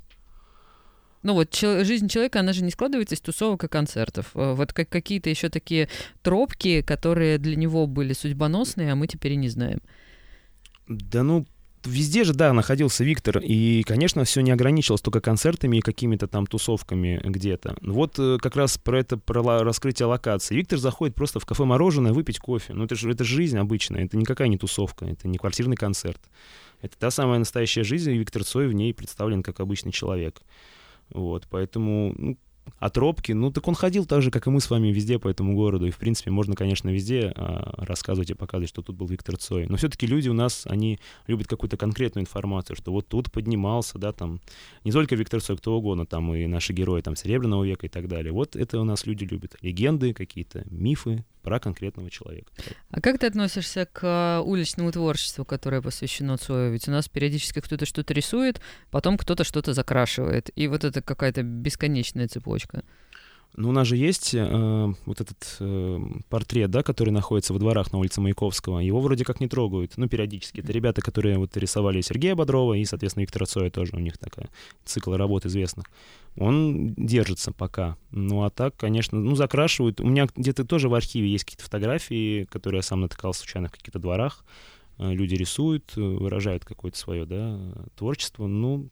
Ну 1.24 1.32
вот 1.32 1.50
чел- 1.50 1.84
жизнь 1.84 2.08
человека, 2.08 2.40
она 2.40 2.52
же 2.52 2.62
не 2.62 2.70
складывается 2.70 3.14
из 3.14 3.20
тусовок 3.20 3.64
и 3.64 3.68
концертов. 3.68 4.30
Э, 4.34 4.52
вот 4.52 4.72
как 4.72 4.90
какие-то 4.90 5.30
еще 5.30 5.48
такие 5.48 5.88
тропки, 6.22 6.82
которые 6.82 7.38
для 7.38 7.56
него 7.56 7.86
были 7.86 8.12
судьбоносные, 8.12 8.92
а 8.92 8.94
мы 8.94 9.06
теперь 9.06 9.32
и 9.32 9.36
не 9.36 9.48
знаем. 9.48 9.80
Да 10.86 11.22
ну, 11.22 11.46
везде 11.82 12.24
же, 12.24 12.34
да, 12.34 12.52
находился 12.52 13.04
Виктор, 13.04 13.38
и, 13.38 13.82
конечно, 13.84 14.24
все 14.24 14.42
не 14.42 14.50
ограничилось 14.50 15.00
только 15.00 15.22
концертами 15.22 15.78
и 15.78 15.80
какими-то 15.80 16.26
там 16.28 16.46
тусовками 16.46 17.18
где-то. 17.24 17.74
Вот 17.80 18.18
э, 18.18 18.36
как 18.38 18.54
раз 18.56 18.76
про 18.76 19.00
это, 19.00 19.16
про 19.16 19.64
раскрытие 19.64 20.06
локации. 20.06 20.54
Виктор 20.54 20.78
заходит 20.78 21.14
просто 21.14 21.40
в 21.40 21.46
кафе 21.46 21.64
мороженое 21.64 22.12
выпить 22.12 22.38
кофе. 22.38 22.74
Ну, 22.74 22.84
это 22.84 22.96
же 22.96 23.10
это 23.10 23.24
жизнь 23.24 23.56
обычная, 23.56 24.04
это 24.04 24.18
никакая 24.18 24.48
не 24.48 24.58
тусовка, 24.58 25.06
это 25.06 25.26
не 25.26 25.38
квартирный 25.38 25.76
концерт. 25.76 26.20
Это 26.82 26.98
та 26.98 27.10
самая 27.10 27.38
настоящая 27.38 27.82
жизнь, 27.82 28.10
и 28.10 28.18
Виктор 28.18 28.44
Цой 28.44 28.68
в 28.68 28.74
ней 28.74 28.92
представлен 28.92 29.42
как 29.42 29.60
обычный 29.60 29.90
человек. 29.90 30.42
Вот, 31.10 31.46
поэтому 31.50 32.14
ну, 32.16 32.38
а 32.78 32.90
тропки, 32.90 33.32
ну 33.32 33.50
так 33.50 33.66
он 33.68 33.74
ходил 33.74 34.04
так 34.04 34.22
же, 34.22 34.30
как 34.30 34.46
и 34.46 34.50
мы 34.50 34.60
с 34.60 34.70
вами 34.70 34.88
везде 34.88 35.18
по 35.18 35.28
этому 35.28 35.54
городу. 35.54 35.86
И, 35.86 35.90
в 35.90 35.98
принципе, 35.98 36.30
можно, 36.30 36.54
конечно, 36.54 36.88
везде 36.88 37.32
а, 37.34 37.74
рассказывать 37.78 38.30
и 38.30 38.34
показывать, 38.34 38.68
что 38.68 38.82
тут 38.82 38.96
был 38.96 39.06
Виктор 39.06 39.36
Цой. 39.36 39.66
Но 39.68 39.76
все-таки 39.76 40.06
люди 40.06 40.28
у 40.28 40.34
нас, 40.34 40.66
они 40.66 40.98
любят 41.26 41.46
какую-то 41.46 41.76
конкретную 41.76 42.22
информацию, 42.22 42.76
что 42.76 42.92
вот 42.92 43.08
тут 43.08 43.30
поднимался, 43.32 43.98
да, 43.98 44.12
там, 44.12 44.40
не 44.84 44.92
только 44.92 45.14
Виктор 45.14 45.40
Цой, 45.40 45.56
кто 45.56 45.76
угодно, 45.76 46.06
там 46.06 46.34
и 46.34 46.46
наши 46.46 46.72
герои 46.72 47.00
там 47.00 47.16
Серебряного 47.16 47.64
века 47.64 47.86
и 47.86 47.90
так 47.90 48.08
далее. 48.08 48.32
Вот 48.32 48.56
это 48.56 48.80
у 48.80 48.84
нас 48.84 49.06
люди 49.06 49.24
любят. 49.24 49.56
Легенды 49.60 50.12
какие-то, 50.12 50.64
мифы, 50.70 51.24
про 51.44 51.60
конкретного 51.60 52.10
человека. 52.10 52.50
А 52.90 53.00
как 53.00 53.18
ты 53.18 53.26
относишься 53.26 53.86
к 53.86 54.02
э, 54.02 54.40
уличному 54.42 54.90
творчеству, 54.90 55.44
которое 55.44 55.82
посвящено 55.82 56.36
Цою? 56.38 56.72
Ведь 56.72 56.88
у 56.88 56.90
нас 56.90 57.08
периодически 57.08 57.60
кто-то 57.60 57.86
что-то 57.86 58.14
рисует, 58.14 58.60
потом 58.90 59.18
кто-то 59.18 59.44
что-то 59.44 59.74
закрашивает. 59.74 60.50
И 60.56 60.66
вот 60.66 60.84
это 60.84 61.02
какая-то 61.02 61.42
бесконечная 61.42 62.28
цепочка. 62.28 62.82
Ну, 63.56 63.68
у 63.68 63.72
нас 63.72 63.86
же 63.86 63.96
есть 63.96 64.34
э, 64.34 64.92
вот 65.06 65.20
этот 65.20 65.56
э, 65.60 66.00
портрет, 66.28 66.70
да, 66.70 66.82
который 66.82 67.10
находится 67.10 67.52
во 67.52 67.60
дворах 67.60 67.92
на 67.92 67.98
улице 67.98 68.20
Маяковского. 68.20 68.80
Его 68.80 69.00
вроде 69.00 69.24
как 69.24 69.40
не 69.40 69.46
трогают, 69.46 69.92
ну, 69.96 70.08
периодически. 70.08 70.60
Это 70.60 70.72
ребята, 70.72 71.02
которые 71.02 71.38
вот 71.38 71.56
рисовали 71.56 72.00
Сергея 72.00 72.34
Бодрова 72.34 72.74
и, 72.74 72.84
соответственно, 72.84 73.22
Виктора 73.22 73.46
Цоя 73.46 73.70
тоже. 73.70 73.92
У 73.94 74.00
них 74.00 74.18
такая 74.18 74.48
цикл 74.84 75.14
работ 75.14 75.46
известных. 75.46 75.86
Он 76.36 76.94
держится 76.94 77.52
пока. 77.52 77.96
Ну, 78.10 78.42
а 78.42 78.50
так, 78.50 78.76
конечно, 78.76 79.20
ну, 79.20 79.36
закрашивают. 79.36 80.00
У 80.00 80.06
меня 80.06 80.26
где-то 80.34 80.64
тоже 80.64 80.88
в 80.88 80.94
архиве 80.94 81.28
есть 81.28 81.44
какие-то 81.44 81.64
фотографии, 81.64 82.44
которые 82.50 82.78
я 82.78 82.82
сам 82.82 83.02
натыкал 83.02 83.34
случайно 83.34 83.68
в 83.68 83.72
каких-то 83.72 84.00
дворах. 84.00 84.44
Э, 84.98 85.12
люди 85.12 85.34
рисуют, 85.34 85.92
э, 85.96 86.00
выражают 86.00 86.64
какое-то 86.64 86.96
свое 86.98 87.26
да, 87.26 87.60
творчество. 87.96 88.46
Ну, 88.46 88.90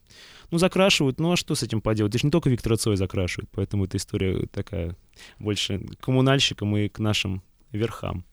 ну, 0.51 0.57
закрашивают. 0.57 1.19
Ну, 1.19 1.31
а 1.31 1.37
что 1.37 1.55
с 1.55 1.63
этим 1.63 1.81
поделать? 1.81 2.11
Это 2.11 2.19
же 2.19 2.27
не 2.27 2.31
только 2.31 2.49
Виктора 2.49 2.75
Цоя 2.75 2.95
закрашивают, 2.95 3.49
поэтому 3.51 3.85
эта 3.85 3.97
история 3.97 4.45
такая 4.47 4.95
больше 5.39 5.79
к 5.79 6.03
коммунальщикам 6.03 6.75
и 6.77 6.89
к 6.89 6.99
нашим 6.99 7.41
верхам. 7.71 8.25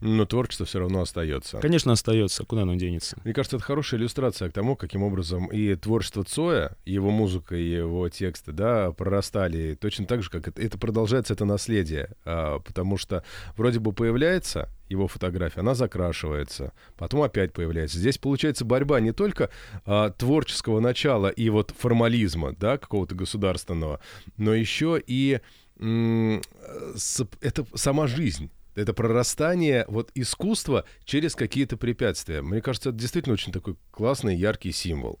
Но 0.00 0.26
творчество 0.26 0.64
все 0.64 0.78
равно 0.78 1.00
остается. 1.00 1.58
Конечно, 1.58 1.92
остается. 1.92 2.44
Куда 2.44 2.62
оно 2.62 2.76
денется? 2.76 3.16
Мне 3.24 3.34
кажется, 3.34 3.56
это 3.56 3.64
хорошая 3.64 4.00
иллюстрация 4.00 4.48
к 4.48 4.52
тому, 4.52 4.76
каким 4.76 5.02
образом 5.02 5.46
и 5.46 5.74
творчество 5.74 6.22
Цоя, 6.24 6.76
его 6.84 7.10
музыка, 7.10 7.56
и 7.56 7.68
его 7.68 8.08
тексты, 8.08 8.52
да, 8.52 8.92
прорастали 8.92 9.74
точно 9.74 10.06
так 10.06 10.22
же, 10.22 10.30
как 10.30 10.48
это, 10.48 10.62
это 10.62 10.78
продолжается, 10.78 11.34
это 11.34 11.44
наследие. 11.44 12.10
А, 12.24 12.60
потому 12.60 12.96
что 12.96 13.24
вроде 13.56 13.80
бы 13.80 13.92
появляется 13.92 14.68
его 14.88 15.08
фотография, 15.08 15.60
она 15.60 15.74
закрашивается, 15.74 16.72
потом 16.96 17.22
опять 17.22 17.52
появляется. 17.52 17.98
Здесь 17.98 18.18
получается 18.18 18.64
борьба 18.64 19.00
не 19.00 19.12
только 19.12 19.50
а, 19.84 20.10
творческого 20.10 20.80
начала 20.80 21.28
и 21.28 21.48
вот 21.50 21.74
формализма, 21.76 22.54
да, 22.58 22.78
какого-то 22.78 23.14
государственного, 23.14 24.00
но 24.36 24.54
еще 24.54 25.02
и 25.04 25.40
с, 25.80 27.24
это 27.40 27.64
сама 27.74 28.08
жизнь 28.08 28.50
это 28.78 28.94
прорастание 28.94 29.84
вот 29.88 30.10
искусства 30.14 30.84
через 31.04 31.34
какие-то 31.34 31.76
препятствия. 31.76 32.42
Мне 32.42 32.60
кажется, 32.60 32.90
это 32.90 32.98
действительно 32.98 33.34
очень 33.34 33.52
такой 33.52 33.76
классный, 33.90 34.36
яркий 34.36 34.72
символ, 34.72 35.18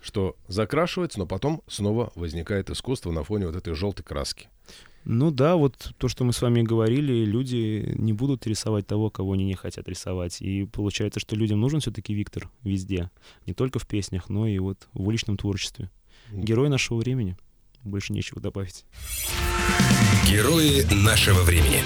что 0.00 0.36
закрашивается, 0.46 1.18
но 1.18 1.26
потом 1.26 1.62
снова 1.66 2.12
возникает 2.14 2.70
искусство 2.70 3.10
на 3.10 3.24
фоне 3.24 3.46
вот 3.46 3.56
этой 3.56 3.74
желтой 3.74 4.04
краски. 4.04 4.48
Ну 5.04 5.30
да, 5.30 5.56
вот 5.56 5.92
то, 5.96 6.08
что 6.08 6.24
мы 6.24 6.32
с 6.34 6.42
вами 6.42 6.60
говорили, 6.60 7.24
люди 7.24 7.94
не 7.96 8.12
будут 8.12 8.46
рисовать 8.46 8.86
того, 8.86 9.10
кого 9.10 9.32
они 9.32 9.46
не 9.46 9.54
хотят 9.54 9.88
рисовать. 9.88 10.42
И 10.42 10.64
получается, 10.64 11.18
что 11.18 11.34
людям 11.34 11.60
нужен 11.60 11.80
все-таки 11.80 12.12
Виктор 12.12 12.50
везде. 12.62 13.10
Не 13.46 13.54
только 13.54 13.78
в 13.78 13.86
песнях, 13.86 14.28
но 14.28 14.46
и 14.46 14.58
вот 14.58 14.88
в 14.92 15.08
уличном 15.08 15.38
творчестве. 15.38 15.90
Герой 16.30 16.68
нашего 16.68 16.98
времени. 16.98 17.38
Больше 17.84 18.12
нечего 18.12 18.40
добавить. 18.40 18.84
Герои 20.28 20.82
нашего 20.92 21.42
времени. 21.42 21.82